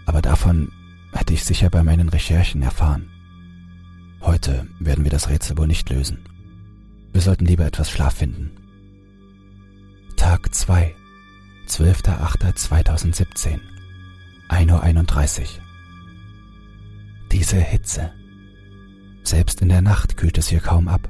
Aber 0.05 0.21
davon 0.21 0.69
hätte 1.13 1.33
ich 1.33 1.43
sicher 1.43 1.69
bei 1.69 1.83
meinen 1.83 2.09
Recherchen 2.09 2.61
erfahren. 2.61 3.09
Heute 4.21 4.67
werden 4.79 5.03
wir 5.03 5.11
das 5.11 5.29
Rätsel 5.29 5.57
wohl 5.57 5.67
nicht 5.67 5.89
lösen. 5.89 6.19
Wir 7.11 7.21
sollten 7.21 7.45
lieber 7.45 7.65
etwas 7.65 7.89
Schlaf 7.89 8.15
finden. 8.15 8.51
Tag 10.15 10.55
2, 10.55 10.95
12.08.2017 11.67 13.59
1.31 14.49 15.41
Uhr. 15.41 15.47
Diese 17.31 17.57
Hitze. 17.57 18.11
Selbst 19.23 19.61
in 19.61 19.69
der 19.69 19.81
Nacht 19.81 20.15
kühlt 20.15 20.37
es 20.37 20.47
hier 20.47 20.59
kaum 20.59 20.87
ab. 20.87 21.09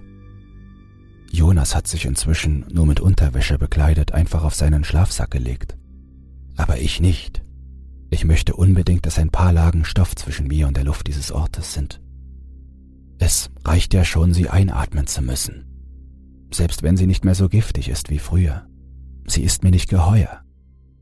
Jonas 1.31 1.75
hat 1.75 1.87
sich 1.87 2.05
inzwischen 2.05 2.65
nur 2.71 2.85
mit 2.85 2.99
Unterwäsche 2.99 3.57
bekleidet 3.57 4.13
einfach 4.13 4.43
auf 4.43 4.55
seinen 4.55 4.83
Schlafsack 4.83 5.31
gelegt. 5.31 5.77
Aber 6.57 6.77
ich 6.79 6.99
nicht. 6.99 7.42
Ich 8.13 8.25
möchte 8.25 8.55
unbedingt, 8.55 9.07
dass 9.07 9.17
ein 9.17 9.31
paar 9.31 9.51
Lagen 9.51 9.85
Stoff 9.85 10.15
zwischen 10.15 10.47
mir 10.47 10.67
und 10.67 10.77
der 10.77 10.83
Luft 10.83 11.07
dieses 11.07 11.31
Ortes 11.31 11.73
sind. 11.73 11.99
Es 13.17 13.49
reicht 13.65 13.91
ja 13.95 14.05
schon, 14.05 14.35
sie 14.35 14.49
einatmen 14.49 15.07
zu 15.07 15.23
müssen. 15.23 15.65
Selbst 16.53 16.83
wenn 16.83 16.95
sie 16.95 17.07
nicht 17.07 17.25
mehr 17.25 17.33
so 17.33 17.49
giftig 17.49 17.89
ist 17.89 18.11
wie 18.11 18.19
früher. 18.19 18.67
Sie 19.25 19.41
ist 19.41 19.63
mir 19.63 19.71
nicht 19.71 19.89
geheuer. 19.89 20.43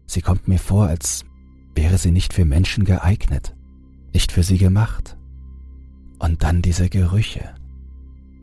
Sie 0.07 0.21
kommt 0.21 0.47
mir 0.47 0.57
vor, 0.57 0.87
als 0.87 1.25
wäre 1.75 1.97
sie 1.97 2.11
nicht 2.11 2.33
für 2.33 2.45
Menschen 2.45 2.85
geeignet, 2.85 3.57
nicht 4.13 4.31
für 4.31 4.43
sie 4.43 4.57
gemacht. 4.57 5.17
Und 6.17 6.43
dann 6.43 6.61
diese 6.61 6.87
Gerüche. 6.87 7.53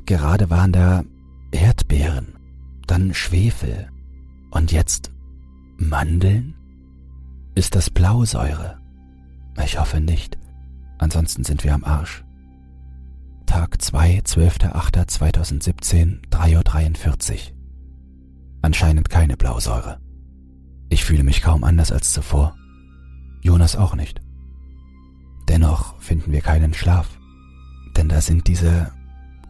Gerade 0.05 0.51
waren 0.51 0.73
da 0.73 1.05
Erdbeeren, 1.53 2.35
dann 2.87 3.15
Schwefel 3.15 3.89
und 4.51 4.73
jetzt 4.73 5.11
Mandeln? 5.79 6.58
Ist 7.59 7.75
das 7.75 7.91
Blausäure? 7.91 8.79
Ich 9.65 9.81
hoffe 9.81 10.01
nicht, 10.01 10.39
ansonsten 10.99 11.43
sind 11.43 11.65
wir 11.65 11.75
am 11.75 11.83
Arsch. 11.83 12.23
Tag 13.47 13.83
2, 13.83 14.21
12.08.2017, 14.21 16.21
3.43 16.31 17.33
Uhr. 17.33 17.39
Anscheinend 18.63 19.11
keine 19.11 19.37
Blausäure. 19.37 19.99
Ich 20.89 21.05
fühle 21.05 21.25
mich 21.25 21.43
kaum 21.43 21.65
anders 21.65 21.91
als 21.91 22.13
zuvor. 22.13 22.55
Jonas 23.43 23.75
auch 23.75 23.97
nicht. 23.97 24.21
Dennoch 25.49 26.01
finden 26.01 26.31
wir 26.31 26.43
keinen 26.43 26.75
Schlaf, 26.75 27.19
denn 27.97 28.09
da 28.09 28.21
sind 28.21 28.47
diese 28.47 28.93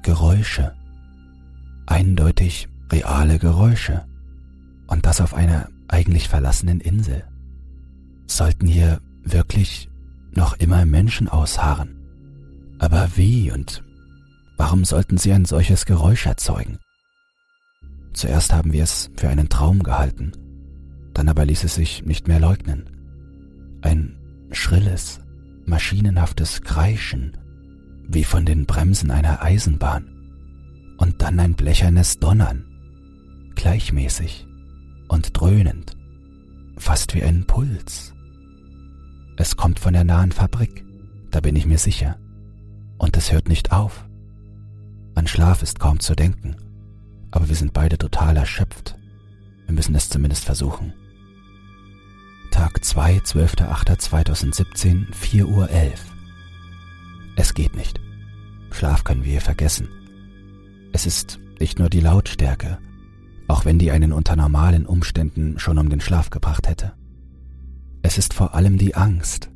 Geräusche, 0.03 0.75
eindeutig 1.85 2.71
reale 2.91 3.39
Geräusche, 3.39 4.07
und 4.87 5.05
das 5.05 5.21
auf 5.21 5.35
einer 5.35 5.69
eigentlich 5.89 6.31
verlassenen 6.31 6.81
Insel. 6.81 7.23
Sollten 8.29 8.69
hier 8.69 9.01
wirklich 9.25 9.91
noch 10.33 10.57
immer 10.59 10.85
Menschen 10.85 11.29
ausharren? 11.29 11.97
Aber 12.79 13.09
wie 13.17 13.51
und 13.51 13.83
warum 14.57 14.85
sollten 14.85 15.19
sie 15.19 15.33
ein 15.33 15.47
solches 15.47 15.87
Geräusch 15.87 16.27
erzeugen? 16.27 16.79
Zuerst 18.13 18.53
haben 18.53 18.73
wir 18.73 18.85
es 18.85 19.11
für 19.17 19.29
einen 19.29 19.49
Traum 19.49 19.83
gehalten, 19.83 20.33
dann 21.15 21.29
aber 21.29 21.45
ließ 21.45 21.65
es 21.65 21.75
sich 21.75 22.05
nicht 22.05 22.29
mehr 22.29 22.39
leugnen. 22.39 23.79
Ein 23.83 24.17
schrilles, 24.53 25.21
maschinenhaftes 25.67 26.63
Kreischen, 26.63 27.37
wie 28.07 28.25
von 28.25 28.45
den 28.45 28.67
Bremsen 28.67 29.11
einer 29.11 29.43
Eisenbahn. 29.43 30.15
Und 30.99 31.23
dann 31.23 31.39
ein 31.41 31.55
blechernes 31.55 32.19
Donnern, 32.19 32.65
gleichmäßig 33.55 34.47
und 35.09 35.39
dröhnend, 35.39 35.97
fast 36.77 37.15
wie 37.15 37.23
ein 37.23 37.47
Puls. 37.47 38.15
Es 39.41 39.57
kommt 39.57 39.79
von 39.79 39.93
der 39.93 40.03
nahen 40.03 40.33
Fabrik, 40.33 40.85
da 41.31 41.39
bin 41.39 41.55
ich 41.55 41.65
mir 41.65 41.79
sicher. 41.79 42.19
Und 42.99 43.17
es 43.17 43.31
hört 43.31 43.49
nicht 43.49 43.71
auf. 43.71 44.05
An 45.15 45.29
Schlaf 45.29 45.63
ist 45.63 45.79
kaum 45.79 46.01
zu 46.01 46.17
denken, 46.17 46.57
aber 47.31 47.49
wir 47.49 47.55
sind 47.55 47.73
beide 47.73 47.99
total 47.99 48.37
erschöpft. 48.37 48.99
Wir 49.67 49.75
müssen 49.77 49.95
es 49.95 50.11
zumindest 50.11 50.45
versuchen. 50.45 50.93
Tag 52.51 52.85
2, 52.85 53.19
12.08.2017, 53.19 55.13
4.11 55.13 55.45
Uhr. 55.45 55.69
Es 57.37 57.55
geht 57.55 57.77
nicht. 57.77 58.01
Schlaf 58.73 59.05
können 59.05 59.25
wir 59.25 59.41
vergessen. 59.41 59.89
Es 60.93 61.07
ist 61.07 61.39
nicht 61.61 61.79
nur 61.79 61.91
die 61.91 62.01
Lautstärke, 62.01 62.79
auch 63.47 63.65
wenn 63.65 63.79
die 63.79 63.93
einen 63.93 64.13
unter 64.13 64.35
normalen 64.35 64.85
Umständen 64.85 65.61
schon 65.61 65.79
um 65.79 65.89
den 65.91 66.01
Schlaf 66.01 66.31
gebracht 66.31 66.67
hätte. 66.67 66.98
Es 68.09 68.17
ist 68.17 68.33
vor 68.33 68.55
allem 68.55 68.79
die 68.79 68.95
Angst. 68.95 69.51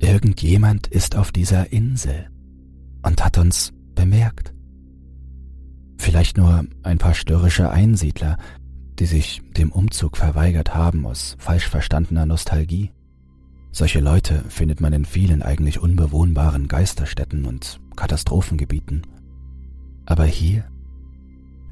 Irgendjemand 0.00 0.86
ist 0.88 1.16
auf 1.16 1.32
dieser 1.32 1.72
Insel 1.72 2.28
und 3.02 3.24
hat 3.24 3.38
uns 3.38 3.72
bemerkt. 3.94 4.52
Vielleicht 5.96 6.36
nur 6.36 6.66
ein 6.82 6.98
paar 6.98 7.14
störrische 7.14 7.70
Einsiedler, 7.70 8.36
die 8.98 9.06
sich 9.06 9.40
dem 9.56 9.72
Umzug 9.72 10.18
verweigert 10.18 10.74
haben 10.74 11.06
aus 11.06 11.36
falsch 11.38 11.68
verstandener 11.68 12.26
Nostalgie. 12.26 12.90
Solche 13.72 14.00
Leute 14.00 14.44
findet 14.50 14.82
man 14.82 14.92
in 14.92 15.06
vielen 15.06 15.40
eigentlich 15.40 15.80
unbewohnbaren 15.80 16.68
Geisterstädten 16.68 17.46
und 17.46 17.80
Katastrophengebieten. 17.96 19.06
Aber 20.04 20.26
hier? 20.26 20.64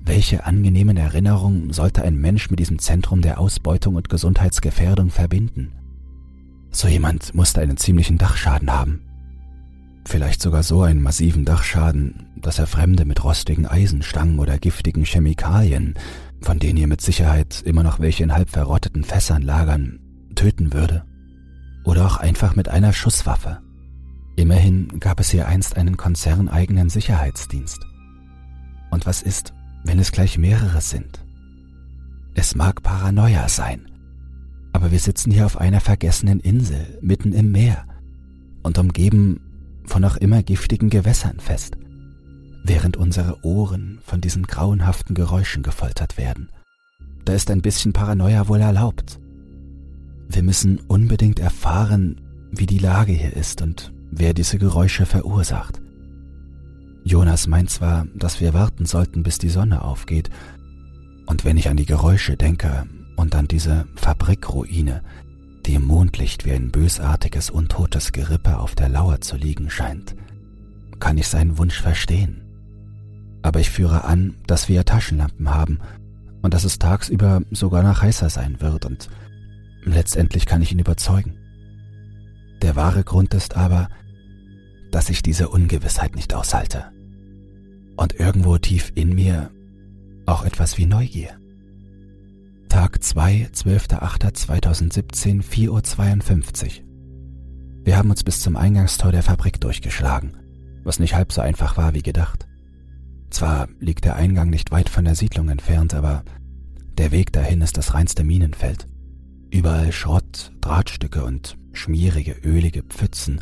Welche 0.01 0.47
angenehmen 0.47 0.97
Erinnerungen 0.97 1.75
sollte 1.75 2.01
ein 2.01 2.17
Mensch 2.17 2.49
mit 2.49 2.61
diesem 2.61 2.79
Zentrum 2.79 3.21
der 3.21 3.39
Ausbeutung 3.39 3.97
und 3.97 4.09
Gesundheitsgefährdung 4.09 5.11
verbinden? 5.11 5.78
So 6.71 6.89
jemand 6.89 7.35
musste 7.35 7.61
einen 7.61 7.77
ziemlichen 7.77 8.19
Dachschaden 8.19 8.73
haben. 8.73 9.03
Vielleicht 10.05 10.41
sogar 10.41 10.63
so 10.63 10.83
einen 10.83 11.03
massiven 11.03 11.45
Dachschaden, 11.45 12.27
dass 12.37 12.59
er 12.59 12.67
Fremde 12.67 13.05
mit 13.05 13.23
rostigen 13.25 13.67
Eisenstangen 13.67 14.39
oder 14.39 14.59
giftigen 14.59 15.05
Chemikalien 15.05 15.95
von 16.41 16.59
denen 16.59 16.79
ihr 16.79 16.87
mit 16.87 17.01
Sicherheit 17.01 17.63
immer 17.65 17.83
noch 17.83 18.01
welche 18.01 18.23
in 18.23 18.33
halb 18.33 18.51
verrotteten 18.51 19.05
Fässern 19.05 19.43
lagern, 19.43 20.01
töten 20.35 20.73
würde. 20.73 21.05
Oder 21.85 22.07
auch 22.07 22.17
einfach 22.17 22.55
mit 22.55 22.69
einer 22.69 22.93
Schusswaffe. 22.93 23.61
Immerhin 24.37 25.01
gab 25.01 25.21
es 25.21 25.31
hier 25.31 25.49
einst 25.49 25.77
einen 25.77 25.97
konzerneigenen 25.97 26.91
Sicherheitsdienst. 26.91 27.81
Und 28.91 29.07
was 29.07 29.23
ist, 29.23 29.53
wenn 29.85 29.99
es 29.99 30.13
gleich 30.13 30.39
mehrere 30.39 30.81
sind? 30.81 31.25
Es 32.35 32.55
mag 32.55 32.83
Paranoia 32.83 33.49
sein, 33.49 33.88
aber 34.73 34.93
wir 34.93 34.99
sitzen 34.99 35.31
hier 35.31 35.47
auf 35.47 35.59
einer 35.59 35.81
vergessenen 35.81 36.41
Insel 36.41 36.99
mitten 37.01 37.33
im 37.33 37.51
Meer 37.51 37.87
und 38.63 38.79
umgeben 38.79 39.41
von 39.85 40.03
noch 40.03 40.17
immer 40.17 40.43
giftigen 40.43 40.91
Gewässern 40.91 41.41
fest, 41.41 41.77
während 42.65 42.97
unsere 42.97 43.45
Ohren 43.45 44.01
von 44.05 44.21
diesen 44.21 44.45
grauenhaften 44.45 45.15
Geräuschen 45.15 45.63
gefoltert 45.63 46.19
werden. 46.19 46.51
Da 47.25 47.33
ist 47.33 47.51
ein 47.51 47.63
bisschen 47.63 47.93
Paranoia 47.93 48.49
wohl 48.49 48.61
erlaubt. 48.61 49.19
Wir 50.29 50.43
müssen 50.43 50.81
unbedingt 50.89 51.39
erfahren, 51.39 52.21
wie 52.51 52.67
die 52.67 52.79
Lage 52.79 53.13
hier 53.13 53.35
ist 53.35 53.63
und 53.63 53.93
wer 54.11 54.35
diese 54.35 54.59
Geräusche 54.59 55.07
verursacht. 55.07 55.81
Jonas 57.05 57.47
meint 57.47 57.71
zwar, 57.71 58.07
dass 58.15 58.41
wir 58.41 58.53
warten 58.53 58.85
sollten, 58.85 59.23
bis 59.23 59.39
die 59.39 59.49
Sonne 59.49 59.83
aufgeht, 59.83 60.31
und 61.27 61.45
wenn 61.45 61.59
ich 61.59 61.69
an 61.69 61.77
die 61.77 61.87
Geräusche 61.87 62.37
denke 62.37 62.87
und 63.19 63.35
an 63.35 63.49
diese 63.49 63.87
Fabrikruine, 63.97 65.03
die 65.67 65.75
im 65.75 65.85
Mondlicht 65.85 66.45
wie 66.45 66.53
ein 66.53 66.71
bösartiges, 66.71 67.51
untotes 67.51 68.13
Gerippe 68.13 68.59
auf 68.59 68.75
der 68.77 68.89
Lauer 68.89 69.21
zu 69.21 69.37
liegen 69.37 69.71
scheint, 69.71 70.15
kann 71.01 71.19
ich 71.19 71.27
seinen 71.27 71.59
Wunsch 71.59 71.81
verstehen. 71.81 72.43
Aber 73.43 73.59
ich 73.61 73.71
führe 73.71 74.05
an, 74.05 74.37
dass 74.47 74.69
wir 74.69 74.85
Taschenlampen 74.85 75.53
haben 75.53 75.79
und 76.43 76.55
dass 76.55 76.65
es 76.65 76.79
tagsüber 76.79 77.43
sogar 77.51 77.83
noch 77.83 78.03
heißer 78.03 78.31
sein 78.31 78.61
wird 78.61 78.87
und 78.87 79.09
letztendlich 79.83 80.47
kann 80.47 80.63
ich 80.63 80.73
ihn 80.73 80.79
überzeugen. 80.79 81.37
Der 82.63 82.77
wahre 82.77 83.03
Grund 83.03 83.35
ist 83.35 83.57
aber, 83.57 83.89
dass 84.93 85.11
ich 85.11 85.23
diese 85.23 85.49
Ungewissheit 85.49 86.15
nicht 86.15 86.35
aushalte. 86.35 86.87
Und 87.97 88.15
irgendwo 88.15 88.59
tief 88.59 88.93
in 88.95 89.15
mir 89.15 89.51
auch 90.25 90.45
etwas 90.45 90.79
wie 90.79 90.87
Neugier. 90.87 91.38
Tag 92.69 93.03
2, 93.03 93.49
12.08.2017, 93.55 95.43
4.52 95.43 96.65
Uhr. 96.67 96.85
Wir 97.85 97.97
haben 97.97 98.11
uns 98.11 98.23
bis 98.23 98.43
zum 98.43 98.57
Eingangstor 98.57 99.11
der 99.11 99.23
Fabrik 99.23 99.59
durchgeschlagen, 99.61 100.37
was 100.85 100.99
nicht 100.99 101.15
halb 101.15 101.33
so 101.33 101.41
einfach 101.41 101.79
war 101.79 101.95
wie 101.95 102.03
gedacht. 102.03 102.47
Zwar 103.31 103.69
liegt 103.81 104.05
der 104.05 104.17
Eingang 104.17 104.51
nicht 104.51 104.71
weit 104.71 104.91
von 104.91 105.07
der 105.07 105.15
Siedlung 105.15 105.49
entfernt, 105.49 105.95
aber 105.95 106.25
der 106.99 107.11
Weg 107.11 107.33
dahin 107.33 107.63
ist 107.63 107.79
das 107.79 107.95
reinste 107.95 108.23
Minenfeld. 108.23 108.87
Überall 109.51 109.91
Schrott, 109.91 110.53
Drahtstücke 110.61 111.25
und 111.25 111.57
schmierige, 111.73 112.33
ölige 112.45 112.83
Pfützen. 112.83 113.41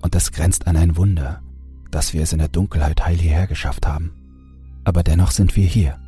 Und 0.00 0.14
das 0.14 0.32
grenzt 0.32 0.66
an 0.66 0.76
ein 0.76 0.96
Wunder, 0.96 1.42
dass 1.90 2.14
wir 2.14 2.22
es 2.22 2.32
in 2.32 2.38
der 2.38 2.48
Dunkelheit 2.48 3.04
heil 3.04 3.16
hierher 3.16 3.46
geschafft 3.46 3.86
haben. 3.86 4.12
Aber 4.84 5.02
dennoch 5.02 5.32
sind 5.32 5.54
wir 5.54 5.66
hier. 5.66 5.98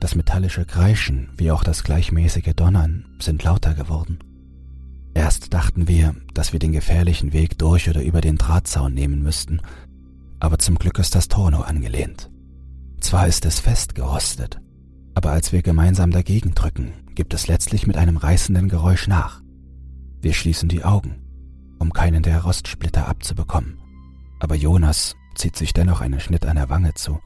Das 0.00 0.14
metallische 0.14 0.64
Kreischen 0.64 1.30
wie 1.36 1.50
auch 1.50 1.64
das 1.64 1.84
gleichmäßige 1.84 2.54
Donnern 2.54 3.06
sind 3.18 3.42
lauter 3.42 3.74
geworden. 3.74 4.18
Erst 5.14 5.54
dachten 5.54 5.86
wir, 5.86 6.14
dass 6.34 6.52
wir 6.52 6.58
den 6.58 6.72
gefährlichen 6.72 7.32
Weg 7.32 7.58
durch 7.58 7.88
oder 7.88 8.02
über 8.02 8.20
den 8.20 8.36
Drahtzaun 8.36 8.92
nehmen 8.92 9.22
müssten, 9.22 9.60
aber 10.40 10.58
zum 10.58 10.76
Glück 10.76 10.98
ist 10.98 11.14
das 11.14 11.28
Tor 11.28 11.50
nur 11.50 11.66
angelehnt. 11.66 12.30
Zwar 13.00 13.28
ist 13.28 13.46
es 13.46 13.60
festgerostet, 13.60 14.60
aber 15.14 15.30
als 15.30 15.52
wir 15.52 15.62
gemeinsam 15.62 16.10
dagegen 16.10 16.54
drücken, 16.54 16.92
gibt 17.14 17.32
es 17.32 17.46
letztlich 17.46 17.86
mit 17.86 17.96
einem 17.96 18.16
reißenden 18.16 18.68
Geräusch 18.68 19.06
nach. 19.06 19.40
Wir 20.20 20.34
schließen 20.34 20.68
die 20.68 20.84
Augen, 20.84 21.22
um 21.78 21.92
keinen 21.92 22.22
der 22.22 22.42
Rostsplitter 22.42 23.06
abzubekommen, 23.06 23.78
aber 24.40 24.56
Jonas 24.56 25.14
zieht 25.36 25.56
sich 25.56 25.72
dennoch 25.72 26.00
einen 26.00 26.20
Schnitt 26.20 26.44
an 26.44 26.56
der 26.56 26.70
Wange 26.70 26.94
zu. 26.94 27.20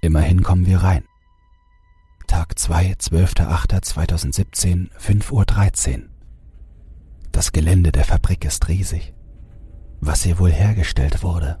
Immerhin 0.00 0.42
kommen 0.42 0.66
wir 0.66 0.78
rein. 0.78 1.04
Tag 2.34 2.58
2, 2.58 2.94
12.08.2017, 2.94 4.90
5.13 4.98 5.30
Uhr. 5.94 6.08
Das 7.30 7.52
Gelände 7.52 7.92
der 7.92 8.04
Fabrik 8.04 8.44
ist 8.44 8.66
riesig. 8.66 9.14
Was 10.00 10.24
hier 10.24 10.40
wohl 10.40 10.50
hergestellt 10.50 11.22
wurde. 11.22 11.60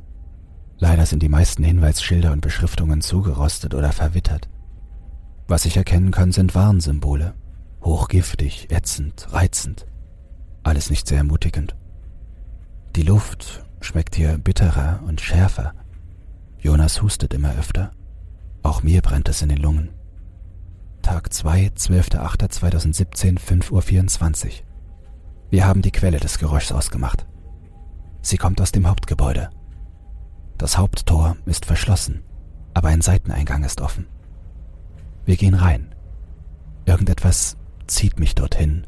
Leider 0.78 1.06
sind 1.06 1.22
die 1.22 1.28
meisten 1.28 1.62
Hinweisschilder 1.62 2.32
und 2.32 2.40
Beschriftungen 2.40 3.02
zugerostet 3.02 3.72
oder 3.72 3.92
verwittert. 3.92 4.48
Was 5.46 5.64
ich 5.64 5.76
erkennen 5.76 6.10
kann, 6.10 6.32
sind 6.32 6.56
Warnsymbole. 6.56 7.34
Hochgiftig, 7.80 8.72
ätzend, 8.72 9.32
reizend. 9.32 9.86
Alles 10.64 10.90
nicht 10.90 11.06
sehr 11.06 11.18
ermutigend. 11.18 11.76
Die 12.96 13.04
Luft 13.04 13.64
schmeckt 13.80 14.16
hier 14.16 14.38
bitterer 14.38 15.04
und 15.06 15.20
schärfer. 15.20 15.72
Jonas 16.58 17.00
hustet 17.00 17.32
immer 17.32 17.54
öfter. 17.56 17.92
Auch 18.64 18.82
mir 18.82 19.02
brennt 19.02 19.28
es 19.28 19.40
in 19.40 19.50
den 19.50 19.58
Lungen. 19.58 19.90
Tag 21.04 21.34
2, 21.34 21.72
12.08.2017, 21.76 23.38
5.24 23.38 24.46
Uhr. 24.46 24.52
Wir 25.50 25.66
haben 25.66 25.82
die 25.82 25.90
Quelle 25.92 26.18
des 26.18 26.38
Geräuschs 26.38 26.72
ausgemacht. 26.72 27.26
Sie 28.22 28.38
kommt 28.38 28.58
aus 28.62 28.72
dem 28.72 28.88
Hauptgebäude. 28.88 29.50
Das 30.56 30.78
Haupttor 30.78 31.36
ist 31.44 31.66
verschlossen, 31.66 32.22
aber 32.72 32.88
ein 32.88 33.02
Seiteneingang 33.02 33.64
ist 33.64 33.82
offen. 33.82 34.06
Wir 35.26 35.36
gehen 35.36 35.52
rein. 35.52 35.94
Irgendetwas 36.86 37.58
zieht 37.86 38.18
mich 38.18 38.34
dorthin, 38.34 38.86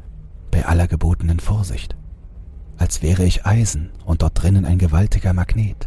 bei 0.51 0.65
aller 0.65 0.89
gebotenen 0.89 1.39
Vorsicht. 1.39 1.97
Als 2.79 3.03
wäre 3.03 3.27
ich 3.27 3.45
Eisen 3.45 3.91
und 4.07 4.23
dort 4.23 4.43
drinnen 4.43 4.65
ein 4.65 4.79
gewaltiger 4.79 5.35
Magnet. 5.35 5.87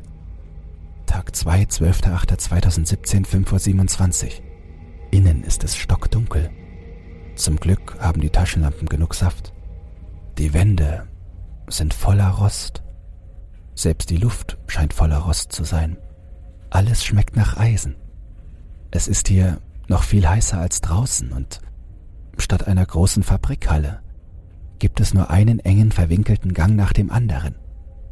Tag 1.08 1.36
2, 1.36 1.64
12.08.2017, 1.64 3.26
5.27 3.26 4.26
Uhr. 4.26 4.49
Innen 5.12 5.44
ist 5.44 5.64
es 5.64 5.76
stockdunkel. 5.76 6.50
Zum 7.36 7.56
Glück 7.58 7.98
haben 8.00 8.22
die 8.22 8.30
Taschenlampen 8.30 8.88
genug 8.88 9.16
Saft. 9.16 9.54
Die 10.38 10.54
Wände 10.54 11.08
sind 11.68 11.94
voller 11.94 12.30
Rost. 12.30 12.84
Selbst 13.76 14.10
die 14.10 14.18
Luft 14.18 14.58
scheint 14.68 14.94
voller 14.94 15.20
Rost 15.20 15.52
zu 15.52 15.64
sein. 15.64 15.98
Alles 16.70 17.04
schmeckt 17.04 17.36
nach 17.36 17.58
Eisen. 17.58 17.96
Es 18.92 19.08
ist 19.08 19.28
hier 19.28 19.60
noch 19.88 20.04
viel 20.04 20.28
heißer 20.28 20.60
als 20.60 20.82
draußen 20.82 21.32
und 21.32 21.62
statt 22.38 22.68
einer 22.68 22.86
großen 22.86 23.24
Fabrikhalle 23.24 24.02
gibt 24.78 25.00
es 25.00 25.14
nur 25.14 25.30
einen 25.30 25.60
engen 25.60 25.92
verwinkelten 25.92 26.54
Gang 26.54 26.76
nach 26.76 26.94
dem 26.94 27.12
anderen. 27.12 27.56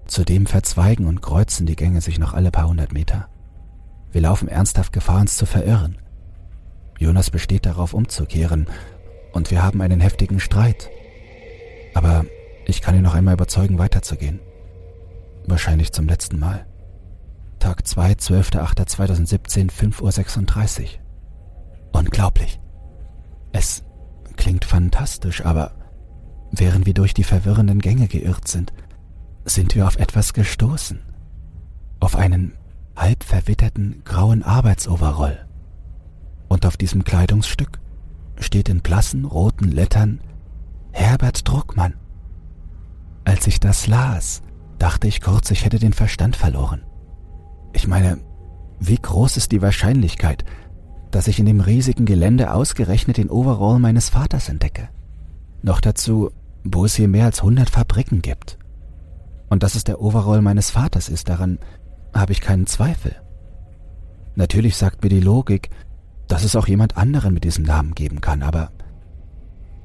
Zudem 0.08 0.46
verzweigen 0.46 1.06
und 1.06 1.22
kreuzen 1.22 1.66
die 1.66 1.76
Gänge 1.76 2.02
sich 2.02 2.20
noch 2.20 2.34
alle 2.34 2.52
paar 2.52 2.68
hundert 2.68 2.94
Meter. 2.94 3.30
Wir 4.12 4.22
laufen 4.22 4.48
ernsthaft 4.48 4.94
Gefahr, 4.94 5.22
uns 5.22 5.38
zu 5.38 5.46
verirren. 5.46 5.98
Jonas 7.00 7.30
besteht 7.30 7.66
darauf, 7.66 7.94
umzukehren, 7.94 8.68
und 9.34 9.52
wir 9.52 9.62
haben 9.62 9.82
einen 9.82 10.00
heftigen 10.00 10.40
Streit. 10.40 10.90
Aber 11.94 12.26
ich 12.66 12.82
kann 12.82 12.96
ihn 12.96 13.04
noch 13.04 13.14
einmal 13.14 13.36
überzeugen, 13.36 13.78
weiterzugehen. 13.78 14.40
Wahrscheinlich 15.46 15.94
zum 15.94 16.08
letzten 16.08 16.40
Mal. 16.40 16.66
Tag 17.60 17.88
2, 17.88 18.14
12.08.2017, 18.14 19.72
5.36 19.72 20.82
Uhr. 20.82 20.88
Unglaublich. 21.94 22.60
Es 23.52 23.84
klingt 24.36 24.66
fantastisch, 24.66 25.46
aber 25.46 25.72
während 26.52 26.86
wir 26.86 26.94
durch 26.94 27.14
die 27.14 27.24
verwirrenden 27.24 27.80
Gänge 27.80 28.08
geirrt 28.08 28.48
sind, 28.48 28.74
sind 29.46 29.76
wir 29.76 29.88
auf 29.88 29.98
etwas 29.98 30.34
gestoßen. 30.34 31.02
Auf 32.00 32.16
einen 32.16 32.54
halb 32.96 33.24
verwitterten 33.24 34.02
grauen 34.04 34.44
Arbeitsoverroll. 34.44 35.47
Und 36.58 36.66
auf 36.66 36.76
diesem 36.76 37.04
Kleidungsstück 37.04 37.78
steht 38.40 38.68
in 38.68 38.80
blassen 38.80 39.26
roten 39.26 39.70
Lettern 39.70 40.22
Herbert 40.92 41.48
Druckmann. 41.48 41.94
Als 43.26 43.46
ich 43.46 43.60
das 43.60 43.86
las, 43.86 44.42
dachte 44.80 45.08
ich 45.08 45.22
kurz, 45.22 45.52
ich 45.52 45.66
hätte 45.66 45.78
den 45.78 45.94
Verstand 45.94 46.36
verloren. 46.36 46.84
Ich 47.74 47.88
meine, 47.88 48.18
wie 48.80 48.96
groß 48.96 49.38
ist 49.38 49.52
die 49.52 49.62
Wahrscheinlichkeit, 49.62 50.46
dass 51.12 51.28
ich 51.28 51.38
in 51.38 51.46
dem 51.46 51.60
riesigen 51.60 52.08
Gelände 52.08 52.52
ausgerechnet 52.52 53.18
den 53.18 53.30
Overall 53.30 53.78
meines 53.78 54.10
Vaters 54.10 54.50
entdecke? 54.50 54.90
Noch 55.62 55.80
dazu, 55.80 56.32
wo 56.64 56.86
es 56.86 56.96
hier 56.96 57.08
mehr 57.08 57.26
als 57.26 57.42
100 57.42 57.70
Fabriken 57.70 58.24
gibt. 58.24 58.58
Und 59.48 59.62
dass 59.62 59.76
es 59.76 59.84
der 59.84 60.02
Overall 60.02 60.42
meines 60.42 60.72
Vaters 60.72 61.08
ist, 61.08 61.30
daran 61.30 61.60
habe 62.16 62.32
ich 62.32 62.42
keinen 62.42 62.66
Zweifel. 62.66 63.16
Natürlich 64.34 64.76
sagt 64.76 65.04
mir 65.04 65.10
die 65.10 65.20
Logik, 65.20 65.70
dass 66.28 66.44
es 66.44 66.56
auch 66.56 66.68
jemand 66.68 66.98
anderen 66.98 67.34
mit 67.34 67.44
diesem 67.44 67.64
Namen 67.64 67.96
geben 67.96 68.22
kann, 68.22 68.44
aber 68.44 68.72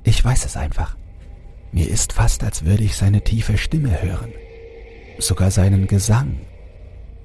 ich 0.05 0.25
weiß 0.25 0.45
es 0.45 0.57
einfach. 0.57 0.97
Mir 1.71 1.89
ist 1.89 2.13
fast, 2.13 2.45
als 2.45 2.65
würde 2.65 2.85
ich 2.85 2.97
seine 2.97 3.23
tiefe 3.23 3.57
Stimme 3.57 4.03
hören, 4.03 4.33
sogar 5.19 5.51
seinen 5.51 5.87
Gesang, 5.87 6.41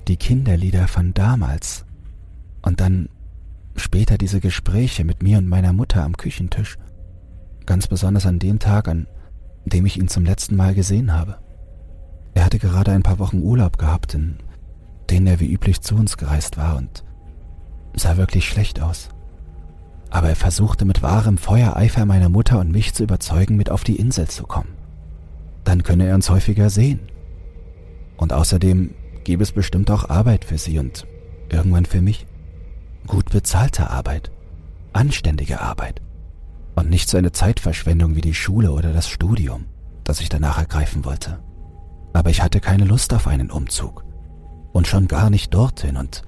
die 0.07 0.17
Kinderlieder 0.17 0.87
von 0.87 1.13
damals 1.13 1.85
und 2.61 2.79
dann 2.79 3.09
später 3.75 4.17
diese 4.17 4.39
Gespräche 4.39 5.03
mit 5.03 5.21
mir 5.21 5.37
und 5.37 5.47
meiner 5.47 5.73
Mutter 5.73 6.03
am 6.03 6.15
Küchentisch, 6.15 6.77
ganz 7.65 7.87
besonders 7.87 8.25
an 8.25 8.39
dem 8.39 8.59
Tag, 8.59 8.87
an 8.87 9.07
dem 9.65 9.85
ich 9.85 9.97
ihn 9.97 10.07
zum 10.07 10.23
letzten 10.23 10.55
Mal 10.55 10.73
gesehen 10.73 11.13
habe. 11.13 11.39
Er 12.33 12.45
hatte 12.45 12.59
gerade 12.59 12.91
ein 12.91 13.03
paar 13.03 13.19
Wochen 13.19 13.41
Urlaub 13.41 13.77
gehabt, 13.77 14.13
in 14.13 14.37
denen 15.09 15.27
er 15.27 15.39
wie 15.39 15.51
üblich 15.51 15.81
zu 15.81 15.95
uns 15.95 16.17
gereist 16.17 16.57
war 16.57 16.77
und 16.77 17.03
sah 17.99 18.17
wirklich 18.17 18.47
schlecht 18.47 18.81
aus. 18.81 19.09
Aber 20.09 20.29
er 20.29 20.35
versuchte 20.35 20.85
mit 20.85 21.01
wahrem 21.01 21.37
Feuereifer 21.37 22.05
meine 22.05 22.29
Mutter 22.29 22.59
und 22.59 22.71
mich 22.71 22.93
zu 22.93 23.03
überzeugen, 23.03 23.57
mit 23.57 23.69
auf 23.69 23.83
die 23.83 23.97
Insel 23.97 24.27
zu 24.27 24.43
kommen. 24.45 24.73
Dann 25.63 25.83
könne 25.83 26.07
er 26.07 26.15
uns 26.15 26.29
häufiger 26.29 26.69
sehen. 26.69 27.01
Und 28.15 28.33
außerdem 28.33 28.93
gäbe 29.23 29.43
es 29.43 29.51
bestimmt 29.51 29.91
auch 29.91 30.09
Arbeit 30.09 30.45
für 30.45 30.57
sie 30.57 30.79
und 30.79 31.05
irgendwann 31.49 31.85
für 31.85 32.01
mich. 32.01 32.25
Gut 33.05 33.29
bezahlte 33.29 33.89
Arbeit, 33.89 34.31
anständige 34.93 35.61
Arbeit 35.61 36.01
und 36.75 36.89
nicht 36.89 37.09
so 37.09 37.17
eine 37.17 37.31
Zeitverschwendung 37.31 38.15
wie 38.15 38.21
die 38.21 38.33
Schule 38.33 38.71
oder 38.71 38.93
das 38.93 39.09
Studium, 39.09 39.65
das 40.03 40.21
ich 40.21 40.29
danach 40.29 40.57
ergreifen 40.57 41.05
wollte. 41.05 41.39
Aber 42.13 42.29
ich 42.29 42.41
hatte 42.41 42.59
keine 42.59 42.85
Lust 42.85 43.13
auf 43.13 43.27
einen 43.27 43.51
Umzug 43.51 44.05
und 44.73 44.87
schon 44.87 45.07
gar 45.07 45.29
nicht 45.29 45.53
dorthin 45.53 45.97
und 45.97 46.23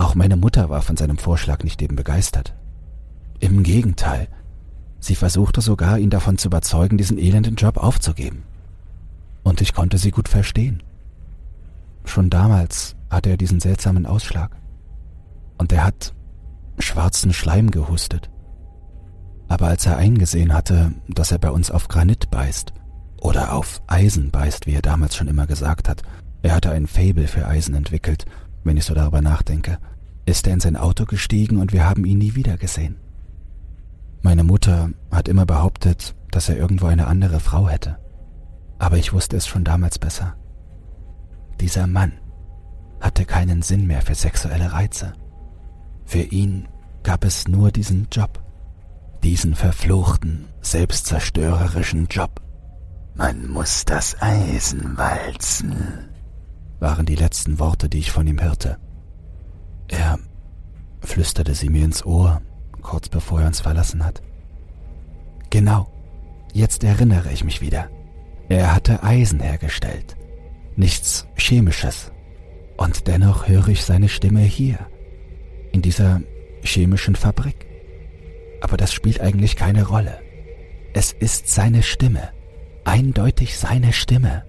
auch 0.00 0.14
meine 0.14 0.36
Mutter 0.36 0.70
war 0.70 0.82
von 0.82 0.96
seinem 0.96 1.18
Vorschlag 1.18 1.62
nicht 1.62 1.80
eben 1.82 1.96
begeistert. 1.96 2.54
Im 3.38 3.62
Gegenteil, 3.62 4.28
sie 4.98 5.14
versuchte 5.14 5.60
sogar, 5.60 5.98
ihn 5.98 6.10
davon 6.10 6.38
zu 6.38 6.48
überzeugen, 6.48 6.98
diesen 6.98 7.18
elenden 7.18 7.56
Job 7.56 7.76
aufzugeben. 7.76 8.44
Und 9.42 9.60
ich 9.60 9.74
konnte 9.74 9.98
sie 9.98 10.10
gut 10.10 10.28
verstehen. 10.28 10.82
Schon 12.04 12.30
damals 12.30 12.96
hatte 13.10 13.30
er 13.30 13.36
diesen 13.36 13.60
seltsamen 13.60 14.06
Ausschlag. 14.06 14.56
Und 15.58 15.72
er 15.72 15.84
hat 15.84 16.14
schwarzen 16.78 17.32
Schleim 17.32 17.70
gehustet. 17.70 18.30
Aber 19.48 19.66
als 19.66 19.84
er 19.84 19.96
eingesehen 19.96 20.54
hatte, 20.54 20.92
dass 21.08 21.32
er 21.32 21.38
bei 21.38 21.50
uns 21.50 21.70
auf 21.70 21.88
Granit 21.88 22.30
beißt, 22.30 22.72
oder 23.20 23.52
auf 23.52 23.82
Eisen 23.86 24.30
beißt, 24.30 24.66
wie 24.66 24.74
er 24.74 24.82
damals 24.82 25.14
schon 25.14 25.28
immer 25.28 25.46
gesagt 25.46 25.88
hat, 25.88 26.02
er 26.42 26.54
hatte 26.54 26.70
ein 26.70 26.86
Fabel 26.86 27.26
für 27.26 27.46
Eisen 27.46 27.74
entwickelt, 27.74 28.24
wenn 28.64 28.76
ich 28.76 28.84
so 28.84 28.94
darüber 28.94 29.22
nachdenke, 29.22 29.78
ist 30.26 30.46
er 30.46 30.54
in 30.54 30.60
sein 30.60 30.76
Auto 30.76 31.06
gestiegen 31.06 31.58
und 31.58 31.72
wir 31.72 31.88
haben 31.88 32.04
ihn 32.04 32.18
nie 32.18 32.34
wieder 32.34 32.56
gesehen. 32.56 32.96
Meine 34.22 34.44
Mutter 34.44 34.90
hat 35.10 35.28
immer 35.28 35.46
behauptet, 35.46 36.14
dass 36.30 36.48
er 36.48 36.56
irgendwo 36.56 36.86
eine 36.86 37.06
andere 37.06 37.40
Frau 37.40 37.68
hätte. 37.68 37.98
Aber 38.78 38.96
ich 38.96 39.12
wusste 39.12 39.36
es 39.36 39.46
schon 39.46 39.64
damals 39.64 39.98
besser. 39.98 40.36
Dieser 41.60 41.86
Mann 41.86 42.12
hatte 43.00 43.24
keinen 43.24 43.62
Sinn 43.62 43.86
mehr 43.86 44.02
für 44.02 44.14
sexuelle 44.14 44.72
Reize. 44.72 45.14
Für 46.04 46.22
ihn 46.22 46.68
gab 47.02 47.24
es 47.24 47.48
nur 47.48 47.70
diesen 47.70 48.08
Job. 48.12 48.42
Diesen 49.22 49.54
verfluchten, 49.54 50.48
selbstzerstörerischen 50.60 52.06
Job. 52.08 52.40
Man 53.14 53.48
muss 53.48 53.84
das 53.84 54.20
Eisen 54.20 54.96
walzen, 54.96 56.09
waren 56.80 57.06
die 57.06 57.14
letzten 57.14 57.58
Worte, 57.58 57.88
die 57.88 57.98
ich 57.98 58.10
von 58.10 58.26
ihm 58.26 58.40
hörte. 58.40 58.78
Er 59.88 60.18
flüsterte 61.00 61.54
sie 61.54 61.68
mir 61.68 61.84
ins 61.84 62.04
Ohr, 62.04 62.42
kurz 62.82 63.08
bevor 63.08 63.40
er 63.40 63.46
uns 63.46 63.60
verlassen 63.60 64.04
hat. 64.04 64.22
Genau, 65.50 65.90
jetzt 66.52 66.82
erinnere 66.84 67.32
ich 67.32 67.44
mich 67.44 67.60
wieder. 67.60 67.88
Er 68.48 68.74
hatte 68.74 69.02
Eisen 69.02 69.40
hergestellt 69.40 70.16
nichts 70.80 71.28
Chemisches. 71.36 72.10
Und 72.76 73.06
dennoch 73.06 73.46
höre 73.46 73.68
ich 73.68 73.84
seine 73.84 74.08
Stimme 74.08 74.40
hier, 74.40 74.78
in 75.72 75.82
dieser 75.82 76.22
chemischen 76.62 77.14
Fabrik. 77.14 77.66
Aber 78.62 78.76
das 78.76 78.92
spielt 78.92 79.20
eigentlich 79.20 79.56
keine 79.56 79.86
Rolle. 79.86 80.18
Es 80.94 81.12
ist 81.12 81.48
seine 81.48 81.82
Stimme, 81.82 82.30
eindeutig 82.84 83.56
seine 83.56 83.92
Stimme. 83.92 84.44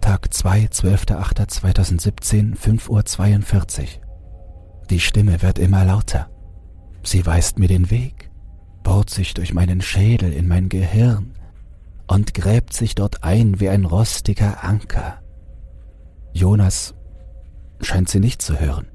Tag 0.00 0.32
2, 0.32 0.66
12.08.2017, 0.66 2.56
5.42 2.56 3.80
Uhr. 3.80 3.86
Die 4.90 5.00
Stimme 5.00 5.42
wird 5.42 5.58
immer 5.58 5.84
lauter. 5.84 6.30
Sie 7.02 7.24
weist 7.26 7.58
mir 7.58 7.68
den 7.68 7.90
Weg, 7.90 8.30
bohrt 8.82 9.10
sich 9.10 9.34
durch 9.34 9.52
meinen 9.52 9.80
Schädel 9.80 10.32
in 10.32 10.48
mein 10.48 10.68
Gehirn, 10.68 11.34
und 12.08 12.34
gräbt 12.34 12.72
sich 12.72 12.94
dort 12.94 13.22
ein 13.22 13.60
wie 13.60 13.68
ein 13.68 13.84
rostiger 13.84 14.64
Anker. 14.64 15.20
Jonas 16.32 16.94
scheint 17.80 18.08
sie 18.08 18.20
nicht 18.20 18.42
zu 18.42 18.58
hören. 18.58 18.88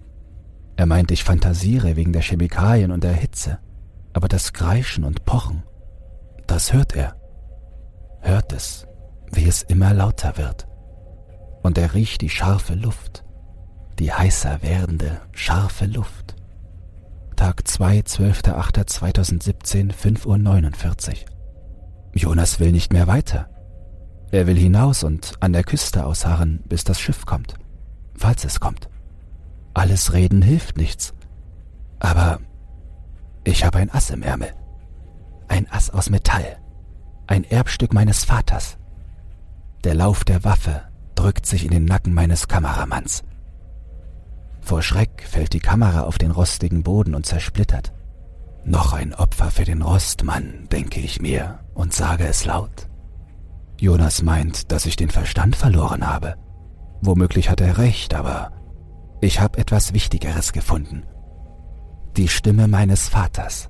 Er 0.75 0.87
meint, 0.87 1.11
ich 1.11 1.23
fantasiere 1.23 1.95
wegen 1.95 2.11
der 2.11 2.23
Chemikalien 2.23 2.91
und 2.91 3.03
der 3.03 3.13
Hitze, 3.13 3.59
aber 4.13 4.27
das 4.27 4.53
Kreischen 4.53 5.03
und 5.03 5.25
Pochen, 5.25 5.63
das 6.47 6.73
hört 6.73 6.95
er. 6.95 7.15
Hört 8.21 8.51
es, 8.53 8.87
wie 9.31 9.45
es 9.45 9.61
immer 9.63 9.93
lauter 9.93 10.37
wird. 10.37 10.67
Und 11.63 11.77
er 11.77 11.93
riecht 11.93 12.21
die 12.21 12.29
scharfe 12.29 12.75
Luft, 12.75 13.23
die 13.97 14.11
heißer 14.11 14.61
werdende, 14.61 15.21
scharfe 15.31 15.85
Luft. 15.85 16.35
Tag 17.37 17.67
2, 17.67 17.99
12.08.2017, 18.01 19.93
5.49 19.93 21.09
Uhr. 21.09 21.15
Jonas 22.13 22.59
will 22.59 22.71
nicht 22.71 22.93
mehr 22.93 23.07
weiter. 23.07 23.49
Er 24.31 24.45
will 24.45 24.57
hinaus 24.57 25.03
und 25.03 25.33
an 25.39 25.53
der 25.53 25.63
Küste 25.63 26.05
ausharren, 26.05 26.61
bis 26.67 26.83
das 26.83 26.99
Schiff 26.99 27.25
kommt. 27.25 27.55
Falls 28.15 28.43
es 28.45 28.59
kommt. 28.59 28.89
Alles 29.73 30.13
Reden 30.13 30.41
hilft 30.41 30.77
nichts. 30.77 31.13
Aber 31.99 32.39
ich 33.43 33.63
habe 33.63 33.79
ein 33.79 33.89
Ass 33.89 34.09
im 34.09 34.21
Ärmel. 34.21 34.53
Ein 35.47 35.71
Ass 35.71 35.89
aus 35.89 36.09
Metall. 36.09 36.57
Ein 37.25 37.45
Erbstück 37.45 37.93
meines 37.93 38.25
Vaters. 38.25 38.77
Der 39.83 39.95
Lauf 39.95 40.23
der 40.23 40.43
Waffe 40.43 40.83
drückt 41.15 41.45
sich 41.45 41.65
in 41.65 41.71
den 41.71 41.85
Nacken 41.85 42.13
meines 42.13 42.47
Kameramanns. 42.47 43.23
Vor 44.61 44.81
Schreck 44.81 45.25
fällt 45.27 45.53
die 45.53 45.59
Kamera 45.59 46.01
auf 46.01 46.17
den 46.17 46.31
rostigen 46.31 46.83
Boden 46.83 47.15
und 47.15 47.25
zersplittert. 47.25 47.93
Noch 48.65 48.93
ein 48.93 49.13
Opfer 49.13 49.51
für 49.51 49.65
den 49.65 49.81
Rostmann, 49.81 50.67
denke 50.71 51.01
ich 51.01 51.21
mir 51.21 51.59
und 51.73 51.93
sage 51.93 52.25
es 52.25 52.45
laut. 52.45 52.87
Jonas 53.77 54.21
meint, 54.21 54.71
dass 54.71 54.85
ich 54.85 54.95
den 54.95 55.09
Verstand 55.09 55.57
verloren 55.57 56.07
habe. 56.07 56.35
Womöglich 57.01 57.49
hat 57.49 57.59
er 57.59 57.77
recht, 57.77 58.13
aber 58.13 58.51
ich 59.19 59.41
habe 59.41 59.57
etwas 59.57 59.93
Wichtigeres 59.93 60.53
gefunden. 60.53 61.03
Die 62.15 62.29
Stimme 62.29 62.67
meines 62.69 63.09
Vaters. 63.09 63.69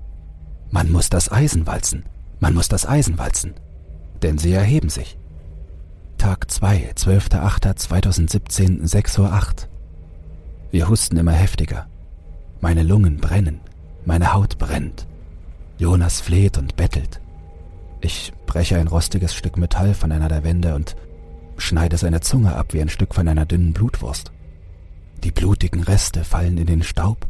Man 0.70 0.92
muss 0.92 1.10
das 1.10 1.32
Eisen 1.32 1.66
walzen. 1.66 2.06
Man 2.40 2.54
muss 2.54 2.68
das 2.68 2.88
Eisen 2.88 3.18
walzen. 3.18 3.56
Denn 4.22 4.38
sie 4.38 4.54
erheben 4.54 4.90
sich. 4.90 5.18
Tag 6.24 6.50
2, 6.50 6.94
12.08.2017, 6.96 8.88
6.08 8.88 9.20
Uhr. 9.20 9.54
Wir 10.72 10.88
husten 10.88 11.18
immer 11.18 11.34
heftiger. 11.34 11.88
Meine 12.62 12.82
Lungen 12.82 13.18
brennen. 13.18 13.60
Meine 14.06 14.32
Haut 14.32 14.58
brennt. 14.58 15.06
Jonas 15.78 16.22
fleht 16.22 16.58
und 16.58 16.78
bettelt. 16.78 17.20
Ich 18.00 18.32
breche 18.46 18.78
ein 18.78 18.88
rostiges 18.88 19.36
Stück 19.36 19.58
Metall 19.58 19.94
von 19.94 20.14
einer 20.14 20.30
der 20.30 20.46
Wände 20.46 20.76
und 20.76 20.96
schneide 21.58 21.98
seine 21.98 22.22
Zunge 22.22 22.56
ab 22.56 22.74
wie 22.74 22.80
ein 22.80 22.88
Stück 22.88 23.14
von 23.14 23.28
einer 23.28 23.46
dünnen 23.46 23.74
Blutwurst. 23.74 24.32
Die 25.26 25.32
blutigen 25.32 25.84
Reste 25.84 26.24
fallen 26.24 26.58
in 26.58 26.68
den 26.68 26.84
Staub. 26.84 27.28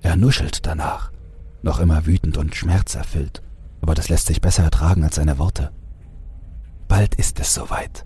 Er 0.00 0.16
nuschelt 0.16 0.64
danach, 0.64 1.12
noch 1.60 1.80
immer 1.80 2.06
wütend 2.06 2.38
und 2.38 2.56
schmerzerfüllt, 2.56 3.42
aber 3.82 3.94
das 3.94 4.08
lässt 4.08 4.28
sich 4.28 4.40
besser 4.40 4.62
ertragen 4.62 5.04
als 5.04 5.16
seine 5.16 5.36
Worte. 5.36 5.70
Bald 6.90 7.14
ist 7.14 7.38
es 7.38 7.54
soweit. 7.54 8.04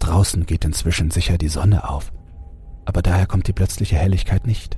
Draußen 0.00 0.44
geht 0.44 0.64
inzwischen 0.64 1.12
sicher 1.12 1.38
die 1.38 1.46
Sonne 1.46 1.88
auf, 1.88 2.12
aber 2.84 3.00
daher 3.00 3.26
kommt 3.26 3.46
die 3.46 3.52
plötzliche 3.52 3.94
Helligkeit 3.94 4.44
nicht. 4.44 4.76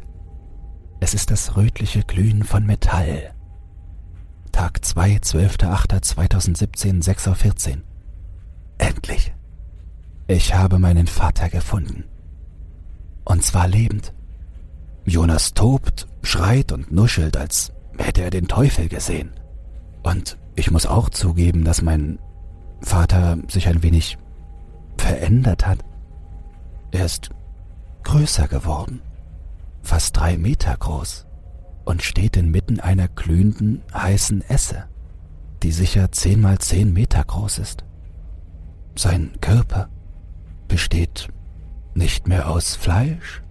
Es 1.00 1.14
ist 1.14 1.30
das 1.30 1.56
rötliche 1.56 2.02
Glühen 2.02 2.44
von 2.44 2.66
Metall. 2.66 3.34
Tag 4.52 4.84
2, 4.84 5.20
12.08.2017, 5.22 7.02
6.14 7.02 7.76
Uhr. 7.76 7.82
Endlich. 8.76 9.32
Ich 10.26 10.52
habe 10.54 10.78
meinen 10.78 11.06
Vater 11.06 11.48
gefunden. 11.48 12.04
Und 13.24 13.42
zwar 13.42 13.68
lebend. 13.68 14.12
Jonas 15.06 15.54
tobt, 15.54 16.08
schreit 16.22 16.72
und 16.72 16.92
nuschelt, 16.92 17.38
als 17.38 17.72
hätte 17.96 18.20
er 18.20 18.30
den 18.30 18.48
Teufel 18.48 18.90
gesehen. 18.90 19.30
Und 20.02 20.36
ich 20.56 20.70
muss 20.70 20.84
auch 20.84 21.08
zugeben, 21.08 21.64
dass 21.64 21.80
mein 21.80 22.18
Vater 22.80 23.38
sich 23.48 23.68
ein 23.68 23.82
wenig 23.82 24.18
verändert 24.96 25.66
hat. 25.66 25.78
Er 26.90 27.04
ist 27.04 27.30
größer 28.02 28.48
geworden 28.48 29.02
fast 29.88 30.18
drei 30.18 30.36
Meter 30.36 30.76
groß 30.76 31.26
und 31.86 32.02
steht 32.02 32.36
inmitten 32.36 32.78
einer 32.78 33.08
glühenden, 33.08 33.82
heißen 33.94 34.42
Esse, 34.42 34.84
die 35.62 35.72
sicher 35.72 36.12
zehn 36.12 36.42
mal 36.42 36.58
zehn 36.58 36.92
Meter 36.92 37.24
groß 37.24 37.58
ist. 37.58 37.84
Sein 38.94 39.32
Körper 39.40 39.88
besteht 40.68 41.28
nicht 41.94 42.28
mehr 42.28 42.50
aus 42.50 42.76
Fleisch, 42.76 43.42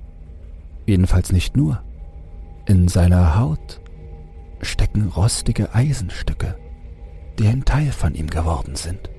jedenfalls 0.86 1.32
nicht 1.32 1.58
nur. 1.58 1.82
In 2.68 2.88
seiner 2.88 3.40
Haut 3.40 3.82
stecken 4.62 5.08
rostige 5.08 5.74
Eisenstücke, 5.74 6.56
die 7.40 7.48
ein 7.48 7.66
Teil 7.66 7.92
von 7.92 8.14
ihm 8.14 8.28
geworden 8.28 8.76
sind. 8.76 9.10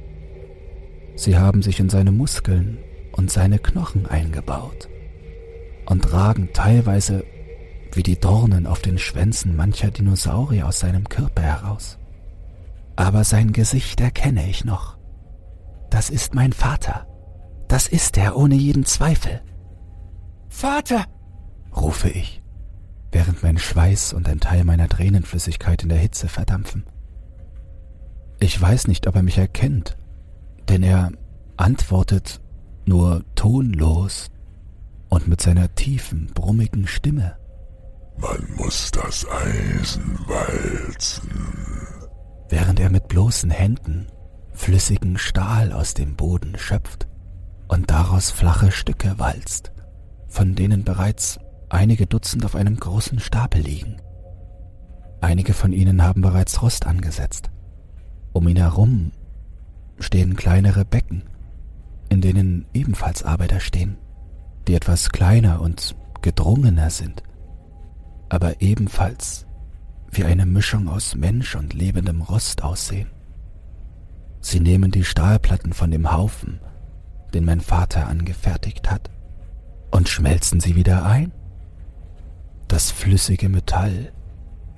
Sie 1.18 1.36
haben 1.36 1.62
sich 1.62 1.80
in 1.80 1.88
seine 1.88 2.12
Muskeln 2.12 2.78
und 3.10 3.28
seine 3.28 3.58
Knochen 3.58 4.06
eingebaut 4.06 4.88
und 5.84 6.12
ragen 6.12 6.50
teilweise 6.52 7.24
wie 7.92 8.04
die 8.04 8.20
Dornen 8.20 8.68
auf 8.68 8.82
den 8.82 8.98
Schwänzen 8.98 9.56
mancher 9.56 9.90
Dinosaurier 9.90 10.68
aus 10.68 10.78
seinem 10.78 11.08
Körper 11.08 11.42
heraus. 11.42 11.98
Aber 12.94 13.24
sein 13.24 13.52
Gesicht 13.52 14.00
erkenne 14.00 14.48
ich 14.48 14.64
noch. 14.64 14.96
Das 15.90 16.08
ist 16.08 16.36
mein 16.36 16.52
Vater. 16.52 17.08
Das 17.66 17.88
ist 17.88 18.16
er 18.16 18.36
ohne 18.36 18.54
jeden 18.54 18.84
Zweifel. 18.84 19.40
Vater! 20.48 21.04
rufe 21.76 22.10
ich, 22.10 22.44
während 23.10 23.42
mein 23.42 23.58
Schweiß 23.58 24.12
und 24.12 24.28
ein 24.28 24.38
Teil 24.38 24.62
meiner 24.62 24.88
Tränenflüssigkeit 24.88 25.82
in 25.82 25.88
der 25.88 25.98
Hitze 25.98 26.28
verdampfen. 26.28 26.86
Ich 28.38 28.60
weiß 28.60 28.86
nicht, 28.86 29.08
ob 29.08 29.16
er 29.16 29.24
mich 29.24 29.38
erkennt, 29.38 29.96
denn 30.78 30.88
er 30.88 31.10
antwortet 31.56 32.40
nur 32.86 33.24
tonlos 33.34 34.30
und 35.08 35.26
mit 35.26 35.40
seiner 35.40 35.74
tiefen, 35.74 36.30
brummigen 36.34 36.86
Stimme. 36.86 37.36
Man 38.16 38.46
muss 38.56 38.92
das 38.92 39.26
Eisen 39.28 40.20
walzen. 40.28 41.30
Während 42.48 42.78
er 42.78 42.90
mit 42.90 43.08
bloßen 43.08 43.50
Händen 43.50 44.06
flüssigen 44.52 45.18
Stahl 45.18 45.72
aus 45.72 45.94
dem 45.94 46.14
Boden 46.14 46.56
schöpft 46.56 47.08
und 47.66 47.90
daraus 47.90 48.30
flache 48.30 48.70
Stücke 48.70 49.18
walzt, 49.18 49.72
von 50.28 50.54
denen 50.54 50.84
bereits 50.84 51.40
einige 51.70 52.06
Dutzend 52.06 52.44
auf 52.44 52.54
einem 52.54 52.76
großen 52.76 53.18
Stapel 53.18 53.62
liegen. 53.62 53.96
Einige 55.20 55.54
von 55.54 55.72
ihnen 55.72 56.04
haben 56.04 56.22
bereits 56.22 56.62
Rost 56.62 56.86
angesetzt. 56.86 57.50
Um 58.32 58.46
ihn 58.46 58.56
herum 58.58 59.10
stehen 59.98 60.36
kleinere 60.36 60.84
Becken, 60.84 61.24
in 62.08 62.20
denen 62.20 62.66
ebenfalls 62.72 63.22
Arbeiter 63.22 63.60
stehen, 63.60 63.98
die 64.66 64.74
etwas 64.74 65.10
kleiner 65.10 65.60
und 65.60 65.96
gedrungener 66.22 66.90
sind, 66.90 67.22
aber 68.28 68.60
ebenfalls 68.60 69.46
wie 70.10 70.24
eine 70.24 70.46
Mischung 70.46 70.88
aus 70.88 71.14
Mensch 71.14 71.54
und 71.54 71.74
lebendem 71.74 72.22
Rost 72.22 72.62
aussehen. 72.62 73.10
Sie 74.40 74.60
nehmen 74.60 74.90
die 74.90 75.04
Stahlplatten 75.04 75.72
von 75.72 75.90
dem 75.90 76.12
Haufen, 76.12 76.60
den 77.34 77.44
mein 77.44 77.60
Vater 77.60 78.06
angefertigt 78.06 78.90
hat, 78.90 79.10
und 79.90 80.08
schmelzen 80.08 80.60
sie 80.60 80.76
wieder 80.76 81.04
ein. 81.04 81.32
Das 82.68 82.90
flüssige 82.90 83.48
Metall 83.48 84.12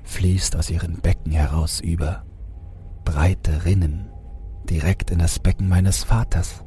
fließt 0.05 0.57
aus 0.57 0.71
ihren 0.71 1.01
Becken 1.01 1.33
heraus 1.33 1.81
über, 1.81 2.25
breite 3.05 3.65
Rinnen 3.65 4.10
direkt 4.69 5.11
in 5.11 5.19
das 5.19 5.39
Becken 5.39 5.69
meines 5.69 6.05
Vaters. 6.05 6.65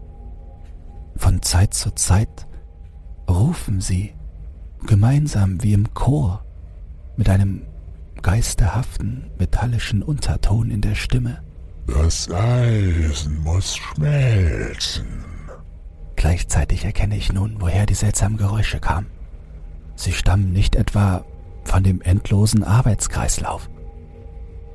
Von 1.16 1.42
Zeit 1.42 1.74
zu 1.74 1.92
Zeit 1.92 2.48
rufen 3.30 3.82
sie 3.82 4.14
gemeinsam 4.86 5.62
wie 5.64 5.74
im 5.74 5.94
Chor 5.94 6.44
mit 7.16 7.30
einem 7.30 7.66
geisterhaften 8.22 9.30
metallischen 9.38 10.02
Unterton 10.02 10.72
in 10.72 10.82
der 10.82 10.96
Stimme. 10.96 11.42
Das 11.88 12.32
Eisen 12.32 13.44
muss 13.44 13.76
schmelzen. 13.76 15.24
Gleichzeitig 16.16 16.86
erkenne 16.86 17.18
ich 17.18 17.34
nun, 17.34 17.58
woher 17.60 17.86
die 17.86 17.94
seltsamen 17.96 18.38
Geräusche 18.38 18.80
kamen. 18.80 19.08
Sie 19.96 20.14
stammen 20.14 20.54
nicht 20.54 20.76
etwa 20.76 21.26
von 21.66 21.84
dem 21.84 22.02
endlosen 22.02 22.64
Arbeitskreislauf. 22.64 23.70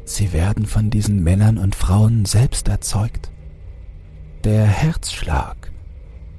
Sie 0.08 0.32
werden 0.32 0.64
von 0.64 0.88
diesen 0.88 1.22
Männern 1.22 1.58
und 1.58 1.74
Frauen 1.74 2.24
selbst 2.24 2.66
erzeugt. 2.66 3.30
Der 4.42 4.64
Herzschlag 4.64 5.70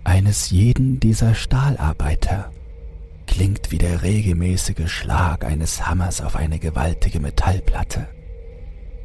eines 0.03 0.49
jeden 0.49 0.99
dieser 0.99 1.36
Stahlarbeiter 1.36 2.51
klingt 3.27 3.69
wie 3.69 3.77
der 3.77 4.01
regelmäßige 4.01 4.91
Schlag 4.91 5.45
eines 5.45 5.86
Hammers 5.86 6.19
auf 6.19 6.36
eine 6.36 6.58
gewaltige 6.58 7.19
Metallplatte. 7.19 8.08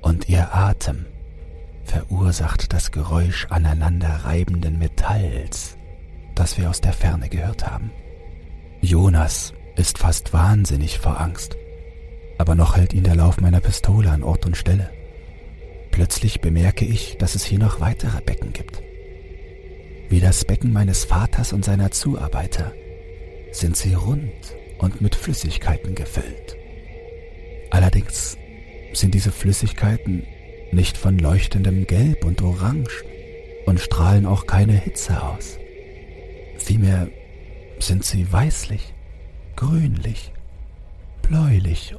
Und 0.00 0.30
ihr 0.30 0.54
Atem 0.54 1.04
verursacht 1.84 2.72
das 2.72 2.90
Geräusch 2.90 3.46
aneinanderreibenden 3.50 4.78
Metalls, 4.78 5.76
das 6.34 6.56
wir 6.56 6.70
aus 6.70 6.80
der 6.80 6.94
Ferne 6.94 7.28
gehört 7.28 7.66
haben. 7.66 7.90
Jonas 8.80 9.52
ist 9.76 9.98
fast 9.98 10.32
wahnsinnig 10.32 10.98
vor 10.98 11.20
Angst, 11.20 11.58
aber 12.38 12.54
noch 12.54 12.76
hält 12.76 12.92
ihn 12.92 13.04
der 13.04 13.16
Lauf 13.16 13.40
meiner 13.40 13.60
Pistole 13.60 14.10
an 14.10 14.22
Ort 14.22 14.46
und 14.46 14.56
Stelle. 14.56 14.90
Plötzlich 15.90 16.40
bemerke 16.40 16.84
ich, 16.84 17.16
dass 17.18 17.34
es 17.34 17.44
hier 17.44 17.58
noch 17.58 17.80
weitere 17.80 18.20
Becken 18.20 18.52
gibt. 18.52 18.82
Wie 20.08 20.20
das 20.20 20.44
Becken 20.44 20.72
meines 20.72 21.04
Vaters 21.04 21.52
und 21.52 21.64
seiner 21.64 21.90
Zuarbeiter 21.90 22.72
sind 23.52 23.76
sie 23.76 23.94
rund 23.94 24.32
und 24.78 25.00
mit 25.00 25.14
Flüssigkeiten 25.14 25.94
gefüllt. 25.94 26.56
Allerdings 27.70 28.36
sind 28.92 29.14
diese 29.14 29.32
Flüssigkeiten 29.32 30.24
nicht 30.72 30.96
von 30.96 31.18
leuchtendem 31.18 31.86
Gelb 31.86 32.24
und 32.24 32.42
Orange 32.42 33.04
und 33.66 33.80
strahlen 33.80 34.26
auch 34.26 34.46
keine 34.46 34.74
Hitze 34.74 35.22
aus. 35.22 35.58
Vielmehr 36.58 37.08
sind 37.78 38.04
sie 38.04 38.30
weißlich, 38.32 38.92
grünlich, 39.56 40.32
bläulich 41.22 41.94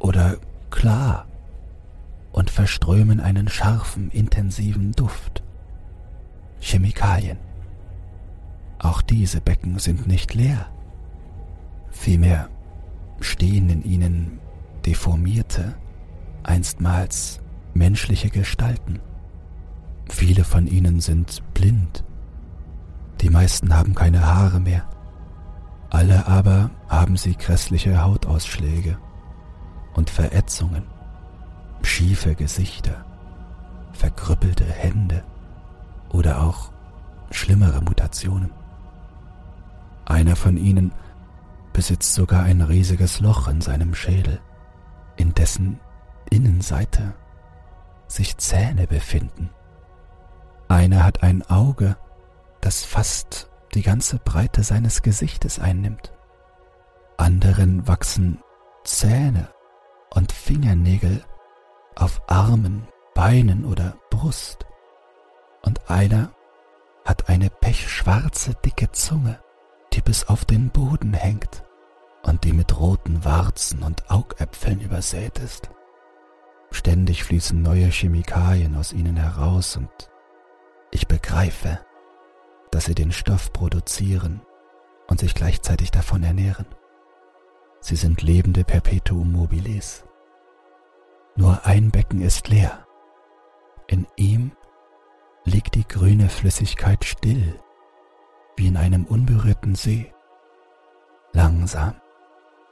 oder 0.00 0.38
klar 0.70 1.26
und 2.32 2.50
verströmen 2.50 3.20
einen 3.20 3.48
scharfen, 3.48 4.10
intensiven 4.10 4.92
Duft. 4.92 5.44
Chemikalien. 6.60 7.38
Auch 8.78 9.02
diese 9.02 9.40
Becken 9.40 9.78
sind 9.78 10.08
nicht 10.08 10.34
leer. 10.34 10.66
Vielmehr 11.90 12.48
stehen 13.20 13.68
in 13.68 13.84
ihnen 13.84 14.40
deformierte, 14.86 15.74
einstmals 16.42 17.40
menschliche 17.74 18.30
Gestalten. 18.30 19.00
Viele 20.08 20.44
von 20.44 20.66
ihnen 20.66 21.00
sind 21.00 21.42
blind. 21.54 22.04
Die 23.20 23.30
meisten 23.30 23.74
haben 23.74 23.94
keine 23.94 24.26
Haare 24.26 24.60
mehr. 24.60 24.88
Alle 25.90 26.26
aber 26.26 26.70
haben 26.88 27.16
sie 27.16 27.36
grässliche 27.36 28.02
Hautausschläge 28.02 28.98
und 29.94 30.10
Verätzungen, 30.10 30.84
schiefe 31.82 32.34
Gesichter, 32.34 33.04
verkrüppelte 33.92 34.64
Hände 34.64 35.24
oder 36.10 36.42
auch 36.42 36.72
schlimmere 37.30 37.80
Mutationen. 37.80 38.50
Einer 40.04 40.36
von 40.36 40.56
ihnen 40.56 40.92
besitzt 41.72 42.14
sogar 42.14 42.42
ein 42.42 42.62
riesiges 42.62 43.20
Loch 43.20 43.48
in 43.48 43.60
seinem 43.60 43.94
Schädel, 43.94 44.40
in 45.16 45.34
dessen 45.34 45.80
Innenseite 46.30 47.14
sich 48.06 48.36
Zähne 48.38 48.86
befinden. 48.86 49.50
Einer 50.68 51.04
hat 51.04 51.22
ein 51.22 51.48
Auge, 51.48 51.96
das 52.60 52.84
fast 52.84 53.50
die 53.74 53.82
ganze 53.82 54.18
Breite 54.18 54.62
seines 54.62 55.02
Gesichtes 55.02 55.58
einnimmt. 55.58 56.12
Anderen 57.16 57.86
wachsen 57.86 58.40
Zähne 58.84 59.48
und 60.14 60.32
Fingernägel 60.32 61.24
auf 61.96 62.20
Armen, 62.26 62.86
Beinen 63.14 63.64
oder 63.64 63.96
Brust. 64.10 64.66
Und 65.62 65.90
einer 65.90 66.32
hat 67.04 67.28
eine 67.28 67.50
pechschwarze 67.50 68.54
dicke 68.64 68.90
Zunge, 68.92 69.42
die 69.92 70.00
bis 70.00 70.24
auf 70.24 70.44
den 70.44 70.70
Boden 70.70 71.12
hängt 71.12 71.64
und 72.22 72.44
die 72.44 72.52
mit 72.52 72.78
roten 72.78 73.24
Warzen 73.24 73.82
und 73.82 74.10
Augäpfeln 74.10 74.80
übersät 74.80 75.38
ist. 75.38 75.70
Ständig 76.70 77.24
fließen 77.24 77.60
neue 77.60 77.86
Chemikalien 77.86 78.76
aus 78.76 78.92
ihnen 78.92 79.16
heraus 79.16 79.76
und 79.76 79.90
ich 80.92 81.08
begreife, 81.08 81.80
dass 82.70 82.84
sie 82.84 82.94
den 82.94 83.12
Stoff 83.12 83.52
produzieren 83.52 84.42
und 85.08 85.20
sich 85.20 85.34
gleichzeitig 85.34 85.90
davon 85.90 86.22
ernähren. 86.22 86.66
Sie 87.80 87.96
sind 87.96 88.22
lebende 88.22 88.64
Perpetuum 88.64 89.32
mobiles. 89.32 90.04
Nur 91.36 91.64
ein 91.64 91.90
Becken 91.90 92.20
ist 92.20 92.48
leer. 92.48 92.86
In 93.86 94.06
ihm 94.16 94.52
liegt 95.44 95.74
die 95.74 95.86
grüne 95.88 96.28
Flüssigkeit 96.28 97.04
still, 97.04 97.58
wie 98.56 98.66
in 98.66 98.76
einem 98.76 99.04
unberührten 99.04 99.74
See. 99.74 100.12
Langsam 101.32 101.94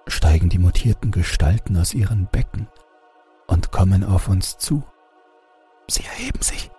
steigen 0.07 0.49
die 0.49 0.59
mutierten 0.59 1.11
Gestalten 1.11 1.77
aus 1.77 1.95
ihren 1.95 2.27
Becken 2.27 2.69
und 3.47 3.73
kommen 3.73 4.05
auf 4.05 4.29
uns 4.29 4.59
zu. 4.59 4.85
Sie 5.89 6.05
erheben 6.05 6.43
sich, 6.43 6.71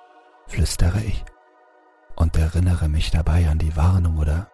flüstere 0.48 1.02
ich 1.02 1.26
und 2.16 2.38
erinnere 2.38 2.88
mich 2.88 3.12
dabei 3.12 3.50
an 3.50 3.58
die 3.58 3.76
Warnung 3.76 4.18
oder 4.18 4.52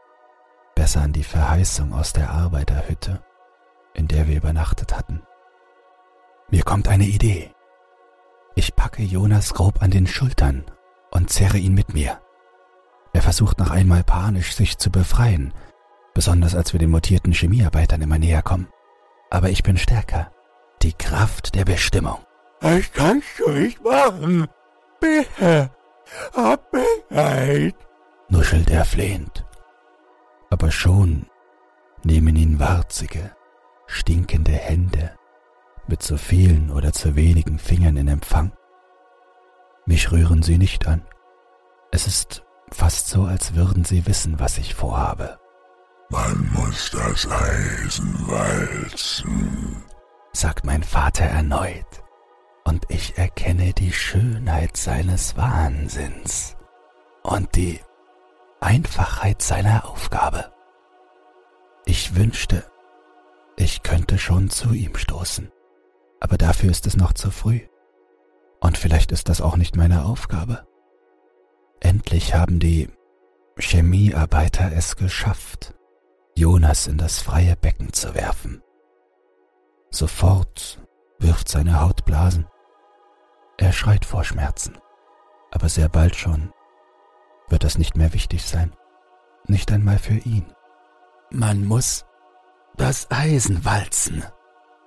besser 0.76 1.02
an 1.02 1.14
die 1.14 1.24
Verheißung 1.24 1.94
aus 1.94 2.14
der 2.14 2.32
Arbeiterhütte, 2.32 3.22
in 3.96 4.08
der 4.08 4.28
wir 4.28 4.38
übernachtet 4.38 4.96
hatten. 4.96 5.24
Mir 6.50 6.64
kommt 6.64 6.88
eine 6.88 7.06
Idee. 7.06 7.52
Ich 8.56 8.76
packe 8.76 9.04
Jonas 9.04 9.54
grob 9.54 9.82
an 9.82 9.92
den 9.92 10.08
Schultern 10.08 10.66
und 11.12 11.30
zerre 11.30 11.58
ihn 11.58 11.74
mit 11.74 11.94
mir. 11.94 12.22
Er 13.14 13.22
versucht 13.22 13.60
noch 13.60 13.72
einmal 13.72 14.04
panisch, 14.04 14.56
sich 14.56 14.78
zu 14.78 14.92
befreien, 14.92 15.54
besonders 16.14 16.56
als 16.56 16.74
wir 16.74 16.80
den 16.80 16.92
mutierten 16.92 17.34
Chemiearbeitern 17.34 18.02
immer 18.02 18.20
näher 18.20 18.42
kommen. 18.42 18.68
Aber 19.30 19.50
ich 19.50 19.64
bin 19.64 19.78
stärker. 19.78 20.32
Die 20.82 20.94
Kraft 20.94 21.56
der 21.56 21.66
Bestimmung. 21.66 22.20
Das 22.60 22.92
kannst 22.94 23.28
du 23.40 23.50
nicht 23.52 23.84
machen. 23.84 24.48
Bitte, 25.00 25.72
hab 26.34 26.74
Mitleid, 26.74 27.76
nuschelt 28.30 28.70
er 28.70 28.86
flehend. 28.86 29.46
Aber 30.50 30.72
schon 30.72 31.28
nehmen 32.04 32.36
ihn 32.36 32.60
warzige, 32.60 33.36
stinkende 33.88 34.52
Hände 34.52 35.16
mit 35.88 36.02
zu 36.02 36.18
vielen 36.18 36.72
oder 36.72 36.94
zu 36.94 37.16
wenigen 37.16 37.60
Fingern 37.60 37.98
in 37.98 38.08
Empfang. 38.08 38.52
Mich 39.86 40.12
rühren 40.12 40.42
sie 40.42 40.58
nicht 40.58 40.88
an. 40.88 41.06
Es 41.92 42.08
ist 42.08 42.44
fast 42.72 43.08
so, 43.08 43.24
als 43.24 43.56
würden 43.56 43.84
sie 43.84 44.06
wissen, 44.08 44.40
was 44.40 44.58
ich 44.58 44.74
vorhabe. 44.74 45.40
Man 46.10 46.52
muss 46.54 46.92
das 46.92 47.30
Eisen 47.30 48.28
walzen, 48.28 49.84
sagt 50.34 50.66
mein 50.66 50.84
Vater 50.84 51.26
erneut, 51.26 52.04
und 52.64 52.86
ich 52.90 53.18
erkenne 53.18 53.74
die 53.74 53.92
Schönheit 53.92 54.78
seines 54.78 55.36
Wahnsinns 55.38 56.56
und 57.24 57.56
die 57.56 57.80
Einfachheit 58.60 59.42
seiner 59.42 59.88
Aufgabe. 59.90 60.52
Ich 61.86 62.16
wünschte, 62.16 62.66
ich 63.58 63.84
könnte 63.84 64.18
schon 64.18 64.50
zu 64.50 64.74
ihm 64.74 64.96
stoßen, 64.96 65.52
aber 66.20 66.38
dafür 66.38 66.72
ist 66.72 66.88
es 66.88 66.98
noch 66.98 67.14
zu 67.14 67.32
früh. 67.32 67.62
Und 68.60 68.78
vielleicht 68.78 69.12
ist 69.12 69.30
das 69.30 69.42
auch 69.42 69.58
nicht 69.58 69.76
meine 69.76 70.06
Aufgabe. 70.06 70.66
Endlich 71.80 72.34
haben 72.34 72.60
die 72.60 72.90
Chemiearbeiter 73.58 74.72
es 74.72 74.96
geschafft, 74.96 75.76
Jonas 76.36 76.88
in 76.88 76.98
das 76.98 77.22
freie 77.22 77.56
Becken 77.56 77.94
zu 77.94 78.16
werfen. 78.16 78.62
Sofort 79.92 80.82
wirft 81.20 81.48
seine 81.48 81.80
Haut 81.80 82.06
Blasen. 82.06 82.48
Er 83.58 83.72
schreit 83.72 84.04
vor 84.04 84.24
Schmerzen, 84.24 84.78
aber 85.52 85.70
sehr 85.70 85.88
bald 85.88 86.16
schon 86.16 86.52
wird 87.48 87.64
das 87.64 87.78
nicht 87.78 87.96
mehr 87.96 88.14
wichtig 88.14 88.44
sein, 88.44 88.76
nicht 89.48 89.72
einmal 89.72 90.00
für 90.00 90.18
ihn. 90.18 90.52
Man 91.30 91.66
muss 91.66 92.06
das 92.78 93.10
Eisen 93.10 93.64
walzen, 93.66 94.24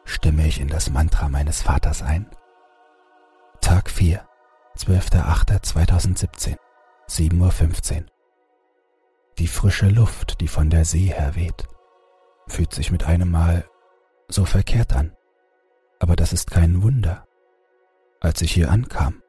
stimme 0.05 0.46
ich 0.46 0.61
in 0.61 0.68
das 0.68 0.90
Mantra 0.90 1.29
meines 1.29 1.62
Vaters 1.62 2.03
ein. 2.03 2.31
Tag 3.61 3.90
4, 3.90 4.27
12.08.2017, 4.77 6.57
7.15 7.09 7.96
Uhr. 7.96 8.07
Die 9.38 9.46
frische 9.46 9.88
Luft, 9.88 10.40
die 10.40 10.48
von 10.48 10.70
der 10.70 10.85
See 10.85 11.07
her 11.07 11.35
weht, 11.35 11.68
fühlt 12.46 12.74
sich 12.74 12.90
mit 12.90 13.05
einem 13.05 13.31
Mal 13.31 13.64
so 14.29 14.44
verkehrt 14.44 14.94
an. 14.94 15.14
Aber 16.01 16.16
das 16.16 16.33
ist 16.33 16.51
kein 16.51 16.83
Wunder. 16.83 17.27
Als 18.20 18.42
ich 18.42 18.53
hier 18.53 18.70
ankam, 18.70 19.22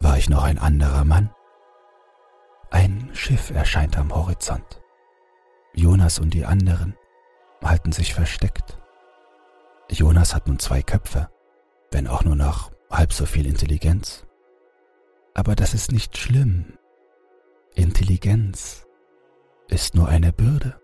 war 0.00 0.18
ich 0.18 0.28
noch 0.28 0.42
ein 0.44 0.58
anderer 0.58 1.04
Mann. 1.04 1.30
Ein 2.70 3.10
Schiff 3.14 3.50
erscheint 3.50 3.96
am 3.96 4.14
Horizont. 4.14 4.82
Jonas 5.74 6.18
und 6.18 6.34
die 6.34 6.44
anderen 6.44 6.96
halten 7.62 7.92
sich 7.92 8.14
versteckt. 8.14 8.78
Jonas 9.90 10.34
hat 10.34 10.46
nun 10.48 10.58
zwei 10.58 10.82
Köpfe, 10.82 11.28
wenn 11.90 12.06
auch 12.06 12.24
nur 12.24 12.36
noch 12.36 12.70
halb 12.90 13.12
so 13.12 13.26
viel 13.26 13.46
Intelligenz. 13.46 14.26
Aber 15.34 15.54
das 15.54 15.74
ist 15.74 15.92
nicht 15.92 16.16
schlimm. 16.16 16.78
Intelligenz 17.74 18.86
ist 19.68 19.94
nur 19.94 20.08
eine 20.08 20.32
Bürde. 20.32 20.80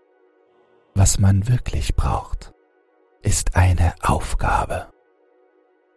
Was 0.95 1.17
man 1.17 1.47
wirklich 1.47 1.95
braucht, 1.95 2.53
ist 3.23 3.55
eine 3.55 3.95
Aufgabe. 4.01 4.91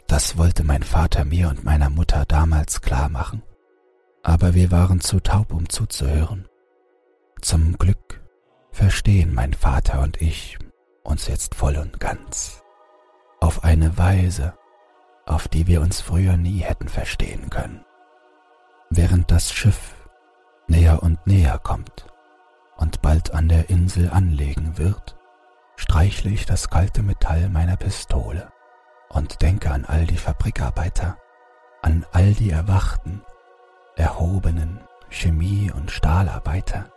Das 0.06 0.38
wollte 0.38 0.64
mein 0.64 0.82
Vater 0.82 1.24
mir 1.24 1.48
und 1.48 1.64
meiner 1.64 1.90
Mutter 1.90 2.24
damals 2.24 2.80
klar 2.80 3.08
machen, 3.08 3.42
aber 4.22 4.54
wir 4.54 4.70
waren 4.70 5.00
zu 5.00 5.20
taub, 5.20 5.52
um 5.52 5.68
zuzuhören. 5.68 6.48
Zum 7.42 7.76
Glück 7.76 8.22
verstehen 8.70 9.34
mein 9.34 9.52
Vater 9.52 10.00
und 10.00 10.22
ich 10.22 10.58
uns 11.06 11.26
jetzt 11.28 11.54
voll 11.54 11.76
und 11.76 12.00
ganz, 12.00 12.62
auf 13.40 13.64
eine 13.64 13.96
Weise, 13.96 14.54
auf 15.26 15.48
die 15.48 15.66
wir 15.66 15.80
uns 15.80 16.00
früher 16.00 16.36
nie 16.36 16.60
hätten 16.60 16.88
verstehen 16.88 17.50
können. 17.50 17.84
Während 18.90 19.30
das 19.30 19.52
Schiff 19.52 19.94
näher 20.68 21.02
und 21.02 21.26
näher 21.26 21.58
kommt 21.58 22.06
und 22.76 23.02
bald 23.02 23.34
an 23.34 23.48
der 23.48 23.70
Insel 23.70 24.10
anlegen 24.10 24.78
wird, 24.78 25.16
streichle 25.76 26.30
ich 26.30 26.46
das 26.46 26.70
kalte 26.70 27.02
Metall 27.02 27.48
meiner 27.48 27.76
Pistole 27.76 28.50
und 29.08 29.42
denke 29.42 29.70
an 29.70 29.84
all 29.84 30.06
die 30.06 30.16
Fabrikarbeiter, 30.16 31.18
an 31.82 32.06
all 32.12 32.32
die 32.32 32.50
erwachten, 32.50 33.22
erhobenen 33.96 34.80
Chemie- 35.08 35.70
und 35.70 35.90
Stahlarbeiter, 35.90 36.90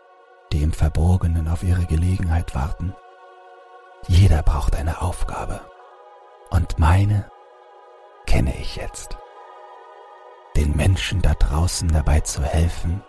die 0.52 0.64
im 0.64 0.72
Verborgenen 0.72 1.48
auf 1.48 1.64
ihre 1.64 1.86
Gelegenheit 1.86 2.56
warten. 2.56 2.94
Jeder 4.08 4.44
braucht 4.44 4.76
eine 4.76 5.02
Aufgabe. 5.02 5.62
Und 6.50 6.80
meine 6.80 7.30
kenne 8.26 8.56
ich 8.58 8.76
jetzt. 8.76 9.18
Den 10.56 10.76
Menschen 10.76 11.22
da 11.22 11.34
draußen 11.34 11.90
dabei 11.90 12.22
zu 12.22 12.42
helfen, 12.44 13.04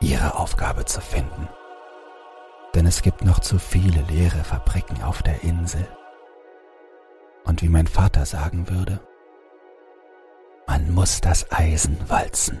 ihre 0.00 0.38
Aufgabe 0.38 0.84
zu 0.84 1.00
finden. 1.00 1.48
Denn 2.74 2.86
es 2.86 3.02
gibt 3.02 3.24
noch 3.24 3.40
zu 3.40 3.58
viele 3.58 4.02
leere 4.02 4.44
Fabriken 4.44 5.02
auf 5.02 5.22
der 5.22 5.42
Insel. 5.42 5.86
Und 7.44 7.62
wie 7.62 7.68
mein 7.68 7.86
Vater 7.86 8.26
sagen 8.26 8.68
würde, 8.68 9.00
man 10.66 10.92
muss 10.92 11.20
das 11.20 11.50
Eisen 11.50 11.98
walzen. 12.08 12.60